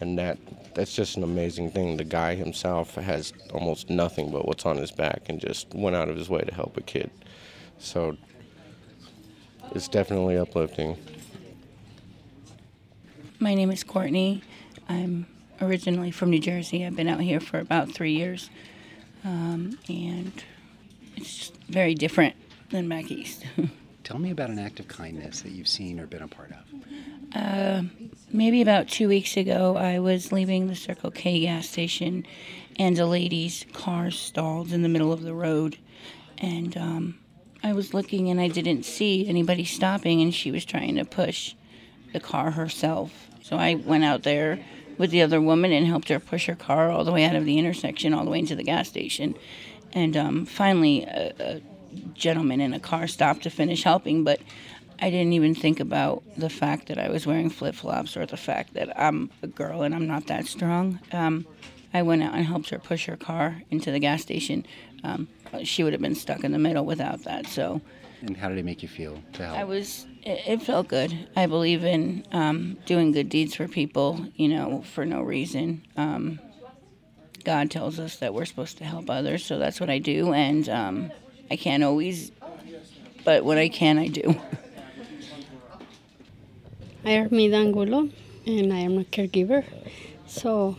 and 0.00 0.18
that 0.18 0.38
that's 0.74 0.94
just 0.94 1.16
an 1.16 1.22
amazing 1.22 1.70
thing. 1.70 1.96
The 1.96 2.04
guy 2.04 2.34
himself 2.34 2.94
has 2.94 3.32
almost 3.52 3.90
nothing 3.90 4.30
but 4.30 4.46
what's 4.46 4.66
on 4.66 4.76
his 4.76 4.90
back, 4.90 5.22
and 5.28 5.40
just 5.40 5.72
went 5.74 5.94
out 5.94 6.08
of 6.08 6.16
his 6.16 6.28
way 6.28 6.40
to 6.40 6.54
help 6.54 6.76
a 6.76 6.82
kid. 6.82 7.10
So 7.78 8.16
it's 9.72 9.88
definitely 9.88 10.36
uplifting. 10.36 10.96
My 13.38 13.54
name 13.54 13.70
is 13.70 13.84
Courtney. 13.84 14.42
I'm 14.88 15.26
originally 15.60 16.10
from 16.10 16.30
New 16.30 16.40
Jersey. 16.40 16.84
I've 16.84 16.96
been 16.96 17.08
out 17.08 17.20
here 17.20 17.40
for 17.40 17.60
about 17.60 17.92
three 17.92 18.12
years. 18.12 18.50
Um, 19.24 19.78
and 19.88 20.32
it's 21.18 21.52
very 21.68 21.94
different 21.94 22.36
than 22.70 22.88
back 22.88 23.10
east. 23.10 23.44
Tell 24.04 24.18
me 24.18 24.30
about 24.30 24.50
an 24.50 24.58
act 24.58 24.80
of 24.80 24.88
kindness 24.88 25.42
that 25.42 25.50
you've 25.50 25.68
seen 25.68 26.00
or 26.00 26.06
been 26.06 26.22
a 26.22 26.28
part 26.28 26.50
of. 26.52 27.36
uh, 27.36 27.82
maybe 28.32 28.62
about 28.62 28.88
two 28.88 29.08
weeks 29.08 29.36
ago, 29.36 29.76
I 29.76 29.98
was 29.98 30.32
leaving 30.32 30.68
the 30.68 30.76
Circle 30.76 31.10
K 31.10 31.40
gas 31.40 31.68
station, 31.68 32.24
and 32.78 32.98
a 32.98 33.06
lady's 33.06 33.66
car 33.72 34.10
stalled 34.10 34.72
in 34.72 34.82
the 34.82 34.88
middle 34.88 35.12
of 35.12 35.22
the 35.22 35.34
road. 35.34 35.76
And 36.38 36.76
um, 36.76 37.18
I 37.62 37.72
was 37.72 37.92
looking, 37.92 38.30
and 38.30 38.40
I 38.40 38.48
didn't 38.48 38.84
see 38.84 39.26
anybody 39.28 39.64
stopping, 39.64 40.22
and 40.22 40.32
she 40.32 40.50
was 40.50 40.64
trying 40.64 40.94
to 40.96 41.04
push 41.04 41.54
the 42.12 42.20
car 42.20 42.52
herself. 42.52 43.26
So 43.42 43.56
I 43.56 43.74
went 43.74 44.04
out 44.04 44.22
there 44.22 44.60
with 44.96 45.10
the 45.10 45.22
other 45.22 45.40
woman 45.40 45.72
and 45.72 45.86
helped 45.86 46.08
her 46.08 46.18
push 46.20 46.46
her 46.46 46.54
car 46.54 46.90
all 46.90 47.04
the 47.04 47.12
way 47.12 47.24
out 47.24 47.36
of 47.36 47.44
the 47.44 47.58
intersection, 47.58 48.14
all 48.14 48.24
the 48.24 48.30
way 48.30 48.38
into 48.38 48.56
the 48.56 48.62
gas 48.64 48.88
station. 48.88 49.34
And 49.92 50.16
um, 50.16 50.46
finally, 50.46 51.04
a, 51.04 51.32
a 51.38 51.60
gentleman 52.14 52.60
in 52.60 52.74
a 52.74 52.80
car 52.80 53.06
stopped 53.06 53.42
to 53.44 53.50
finish 53.50 53.82
helping, 53.82 54.24
but 54.24 54.40
I 55.00 55.10
didn't 55.10 55.32
even 55.32 55.54
think 55.54 55.80
about 55.80 56.22
the 56.36 56.50
fact 56.50 56.88
that 56.88 56.98
I 56.98 57.08
was 57.08 57.26
wearing 57.26 57.50
flip 57.50 57.74
flops 57.74 58.16
or 58.16 58.26
the 58.26 58.36
fact 58.36 58.74
that 58.74 58.98
I'm 59.00 59.30
a 59.42 59.46
girl 59.46 59.82
and 59.82 59.94
I'm 59.94 60.06
not 60.06 60.26
that 60.26 60.46
strong. 60.46 60.98
Um, 61.12 61.46
I 61.94 62.02
went 62.02 62.22
out 62.22 62.34
and 62.34 62.44
helped 62.44 62.70
her 62.70 62.78
push 62.78 63.06
her 63.06 63.16
car 63.16 63.62
into 63.70 63.90
the 63.90 63.98
gas 63.98 64.22
station. 64.22 64.66
Um, 65.04 65.28
she 65.62 65.82
would 65.84 65.92
have 65.92 66.02
been 66.02 66.14
stuck 66.16 66.44
in 66.44 66.52
the 66.52 66.58
middle 66.58 66.84
without 66.84 67.24
that. 67.24 67.46
So 67.46 67.80
And 68.20 68.36
how 68.36 68.48
did 68.48 68.58
it 68.58 68.64
make 68.64 68.82
you 68.82 68.88
feel 68.88 69.22
to 69.34 69.44
help? 69.46 69.58
I 69.58 69.64
was. 69.64 70.06
It, 70.22 70.42
it 70.46 70.62
felt 70.62 70.88
good. 70.88 71.16
I 71.36 71.46
believe 71.46 71.84
in 71.84 72.26
um, 72.32 72.76
doing 72.84 73.12
good 73.12 73.28
deeds 73.28 73.54
for 73.54 73.68
people. 73.68 74.26
You 74.34 74.48
know, 74.48 74.82
for 74.82 75.06
no 75.06 75.22
reason. 75.22 75.82
God 77.48 77.70
tells 77.70 77.98
us 77.98 78.16
that 78.16 78.34
we're 78.34 78.44
supposed 78.44 78.76
to 78.76 78.84
help 78.84 79.08
others, 79.08 79.42
so 79.42 79.58
that's 79.58 79.80
what 79.80 79.88
I 79.88 79.98
do. 80.00 80.34
And 80.34 80.68
um, 80.68 81.10
I 81.50 81.56
can't 81.56 81.82
always, 81.82 82.30
but 83.24 83.42
when 83.42 83.56
I 83.56 83.70
can, 83.70 83.96
I 83.96 84.08
do. 84.08 84.38
I 87.06 87.12
am 87.12 87.28
Mida 87.30 87.56
Angulo 87.56 88.10
and 88.44 88.70
I 88.70 88.80
am 88.80 88.98
a 88.98 89.04
caregiver. 89.04 89.64
So 90.26 90.76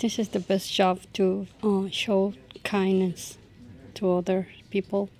this 0.00 0.18
is 0.18 0.30
the 0.30 0.40
best 0.40 0.72
job 0.72 0.98
to 1.12 1.46
uh, 1.62 1.88
show 1.92 2.34
kindness 2.64 3.38
to 3.94 4.14
other 4.14 4.48
people. 4.70 5.10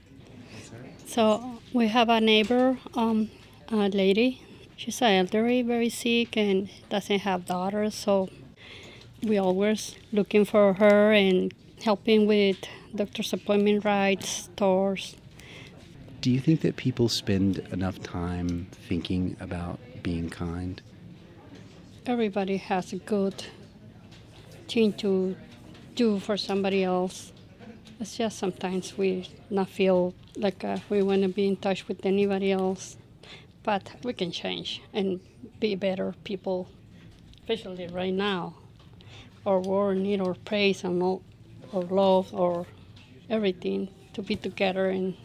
So 1.06 1.60
we 1.72 1.86
have 1.86 2.08
a 2.08 2.20
neighbor, 2.20 2.76
um, 2.94 3.30
a 3.68 3.88
lady. 3.88 4.42
She's 4.76 5.00
elderly, 5.00 5.62
very 5.62 5.90
sick, 5.90 6.36
and 6.36 6.68
doesn't 6.88 7.20
have 7.20 7.46
daughters. 7.46 7.94
So 7.94 8.30
we 9.22 9.38
always 9.38 9.96
looking 10.12 10.44
for 10.44 10.74
her 10.74 11.12
and 11.12 11.52
helping 11.82 12.26
with 12.26 12.56
doctor's 12.94 13.32
appointment 13.32 13.84
rights, 13.84 14.48
tours. 14.56 15.16
Do 16.20 16.30
you 16.30 16.40
think 16.40 16.62
that 16.62 16.76
people 16.76 17.08
spend 17.08 17.58
enough 17.72 18.02
time 18.02 18.66
thinking 18.88 19.36
about 19.40 19.78
being 20.02 20.30
kind? 20.30 20.80
Everybody 22.06 22.56
has 22.56 22.92
a 22.92 22.96
good 22.96 23.44
thing 24.68 24.92
to 24.94 25.36
do 25.94 26.18
for 26.18 26.36
somebody 26.36 26.82
else. 26.84 27.32
It's 28.00 28.16
just 28.16 28.38
sometimes 28.38 28.96
we 28.96 29.28
not 29.50 29.68
feel 29.68 30.14
like 30.36 30.64
uh, 30.64 30.78
we 30.88 31.02
want 31.02 31.22
to 31.22 31.28
be 31.28 31.46
in 31.46 31.56
touch 31.56 31.88
with 31.88 32.06
anybody 32.06 32.52
else, 32.52 32.96
but 33.62 33.90
we 34.02 34.12
can 34.12 34.30
change 34.30 34.80
and 34.92 35.20
be 35.60 35.74
better 35.74 36.14
people, 36.24 36.68
especially 37.42 37.88
right 37.88 38.14
now. 38.14 38.54
Our 39.48 39.60
world 39.60 39.96
need 39.96 40.20
our 40.20 40.34
praise 40.34 40.84
and 40.84 41.02
all, 41.02 41.22
our 41.72 41.80
love, 41.80 42.34
or 42.34 42.66
everything 43.30 43.88
to 44.12 44.20
be 44.20 44.36
together, 44.36 44.90
and 44.90 45.16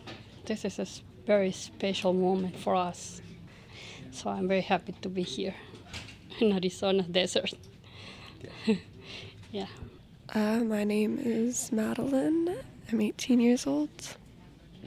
this 0.46 0.64
is 0.64 0.80
a 0.80 0.88
very 1.28 1.52
special 1.52 2.14
moment 2.14 2.56
for 2.56 2.74
us. 2.74 3.22
So 4.12 4.30
I'm 4.30 4.48
very 4.48 4.62
happy 4.62 4.94
to 5.02 5.10
be 5.10 5.24
here 5.24 5.56
in 6.40 6.54
Arizona 6.54 7.04
desert. 7.04 7.52
yeah. 9.52 9.68
Uh, 10.34 10.60
my 10.60 10.86
name 10.86 11.20
is 11.22 11.74
Madeline. 11.74 12.56
I'm 12.90 13.02
18 13.02 13.42
years 13.42 13.68
old. 13.68 13.90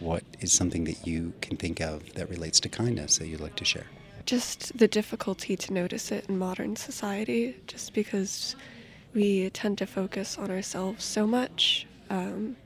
What 0.01 0.25
is 0.41 0.51
something 0.51 0.85
that 0.85 1.07
you 1.07 1.35
can 1.43 1.59
think 1.59 1.83
of 1.83 2.15
that 2.15 2.31
relates 2.31 2.59
to 2.61 2.71
kindness 2.71 3.19
that 3.19 3.27
you'd 3.27 3.41
like 3.41 3.57
to 3.57 3.67
share? 3.67 3.87
Just 4.25 4.79
the 4.79 4.89
difficulty 4.89 5.57
to 5.57 5.75
notice 5.75 6.11
it 6.11 6.25
in 6.27 6.39
modern 6.39 6.75
society, 6.77 7.55
just 7.67 7.93
because 7.93 8.57
we 9.17 9.49
tend 9.49 9.79
to 9.79 9.87
focus 9.87 10.37
on 10.37 10.51
ourselves 10.51 11.03
so 11.03 11.27
much. 11.27 11.87
Um, 12.11 12.57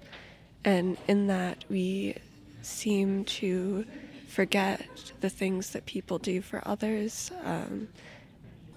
and 0.64 0.98
in 1.06 1.28
that, 1.28 1.64
we 1.70 2.16
seem 2.60 3.24
to 3.24 3.86
forget 4.26 4.84
the 5.20 5.30
things 5.30 5.70
that 5.70 5.86
people 5.86 6.18
do 6.18 6.42
for 6.42 6.60
others. 6.66 7.30
Um, 7.44 7.88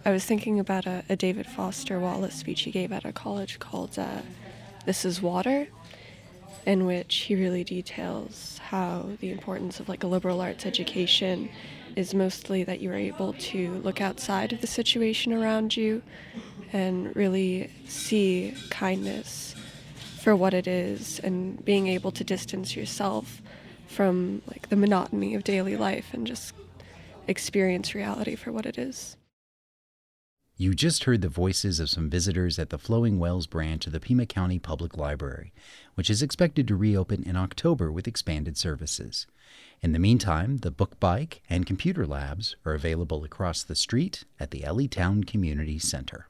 I 0.06 0.12
was 0.12 0.24
thinking 0.24 0.60
about 0.60 0.86
a, 0.86 1.04
a 1.10 1.16
David 1.16 1.48
Foster 1.48 2.00
Wallace 2.00 2.36
speech 2.36 2.62
he 2.62 2.72
gave 2.72 2.92
at 2.92 3.06
a 3.06 3.12
college 3.12 3.58
called 3.58 3.98
uh, 3.98 4.22
This 4.86 5.04
is 5.04 5.20
Water, 5.20 5.68
in 6.68 6.86
which 6.86 7.16
he 7.16 7.36
really 7.36 7.64
details 7.64 8.60
how 8.70 9.10
the 9.20 9.32
importance 9.32 9.80
of 9.80 9.90
like 9.90 10.04
a 10.04 10.08
liberal 10.08 10.42
arts 10.42 10.68
education 10.68 11.50
is 11.96 12.14
mostly 12.14 12.64
that 12.64 12.80
you 12.82 12.92
are 12.92 12.96
able 12.96 13.34
to 13.34 13.76
look 13.84 14.00
outside 14.00 14.54
of 14.54 14.62
the 14.62 14.68
situation 14.68 15.34
around 15.34 15.76
you 15.76 16.02
and 16.74 17.16
really 17.16 17.70
see 17.88 18.54
kindness 18.70 19.56
for 20.22 20.36
what 20.36 20.54
it 20.54 20.68
is 20.68 21.20
and 21.20 21.64
being 21.64 21.88
able 21.88 22.12
to 22.12 22.24
distance 22.24 22.76
yourself 22.76 23.42
from 23.88 24.42
like 24.48 24.70
the 24.70 24.76
monotony 24.76 25.36
of 25.36 25.44
daily 25.44 25.78
life 25.78 26.14
and 26.14 26.26
just 26.26 26.54
experience 27.28 27.94
reality 27.94 28.36
for 28.36 28.52
what 28.52 28.66
it 28.66 28.78
is. 28.78 29.16
You 30.56 30.76
just 30.76 31.06
heard 31.06 31.22
the 31.22 31.30
voices 31.30 31.80
of 31.80 31.90
some 31.90 32.10
visitors 32.10 32.60
at 32.60 32.70
the 32.70 32.78
Flowing 32.78 33.18
Wells 33.18 33.48
branch 33.48 33.88
of 33.88 33.92
the 33.92 34.00
Pima 34.00 34.26
County 34.28 34.60
Public 34.60 34.96
Library, 34.96 35.52
which 35.96 36.12
is 36.12 36.22
expected 36.22 36.68
to 36.68 36.76
reopen 36.76 37.24
in 37.24 37.36
October 37.36 37.92
with 37.92 38.08
expanded 38.08 38.56
services. 38.56 39.26
In 39.82 39.94
the 39.94 40.00
meantime, 40.00 40.58
the 40.58 40.72
book 40.72 41.00
bike 41.00 41.42
and 41.50 41.66
computer 41.66 42.06
labs 42.06 42.56
are 42.66 42.74
available 42.74 43.24
across 43.24 43.64
the 43.64 43.76
street 43.76 44.26
at 44.40 44.52
the 44.52 44.64
Ellie 44.64 44.88
Towne 44.88 45.24
Community 45.24 45.80
Center. 45.80 46.28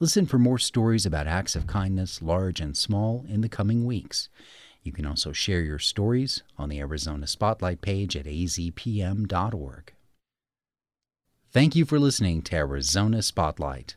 Listen 0.00 0.26
for 0.26 0.38
more 0.38 0.58
stories 0.58 1.04
about 1.04 1.26
acts 1.26 1.56
of 1.56 1.66
kindness, 1.66 2.22
large 2.22 2.60
and 2.60 2.76
small, 2.76 3.24
in 3.28 3.40
the 3.40 3.48
coming 3.48 3.84
weeks. 3.84 4.28
You 4.84 4.92
can 4.92 5.04
also 5.04 5.32
share 5.32 5.60
your 5.60 5.80
stories 5.80 6.44
on 6.56 6.68
the 6.68 6.78
Arizona 6.78 7.26
Spotlight 7.26 7.80
page 7.80 8.16
at 8.16 8.26
azpm.org. 8.26 9.92
Thank 11.50 11.74
you 11.74 11.84
for 11.84 11.98
listening 11.98 12.42
to 12.42 12.54
Arizona 12.54 13.22
Spotlight. 13.22 13.96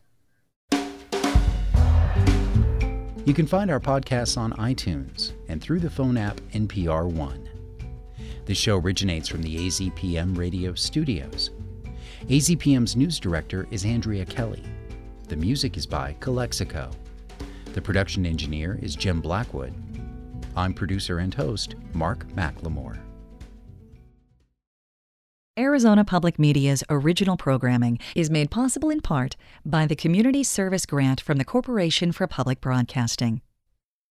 You 3.24 3.36
can 3.36 3.46
find 3.46 3.70
our 3.70 3.80
podcasts 3.80 4.40
on 4.40 4.54
iTunes 4.54 5.34
and 5.50 5.62
through 5.62 5.82
the 5.82 5.90
phone 5.90 6.18
app 6.18 6.38
NPR 6.54 7.06
One. 7.12 7.48
The 8.46 8.56
show 8.56 8.80
originates 8.80 9.28
from 9.28 9.44
the 9.44 9.68
AZPM 9.68 10.36
radio 10.36 10.74
studios. 10.74 11.52
AZPM's 12.24 12.96
news 12.96 13.20
director 13.20 13.68
is 13.70 13.86
Andrea 13.86 14.26
Kelly. 14.26 14.64
The 15.32 15.38
music 15.38 15.78
is 15.78 15.86
by 15.86 16.14
Calexico. 16.20 16.92
The 17.74 17.82
production 17.82 18.26
engineer 18.26 18.78
is 18.82 18.98
Jim 18.98 19.22
Blackwood. 19.22 19.74
I'm 20.58 20.74
producer 20.74 21.20
and 21.20 21.34
host 21.34 21.76
Mark 21.94 22.28
McLemore. 22.34 23.00
Arizona 25.58 26.04
Public 26.04 26.38
Media's 26.38 26.84
original 26.90 27.38
programming 27.38 27.98
is 28.14 28.30
made 28.30 28.52
possible 28.52 28.90
in 28.90 29.00
part 29.00 29.38
by 29.66 29.86
the 29.86 29.96
Community 29.96 30.44
Service 30.44 30.86
Grant 30.86 31.22
from 31.22 31.38
the 31.38 31.46
Corporation 31.46 32.12
for 32.12 32.28
Public 32.28 32.60
Broadcasting. 32.60 33.42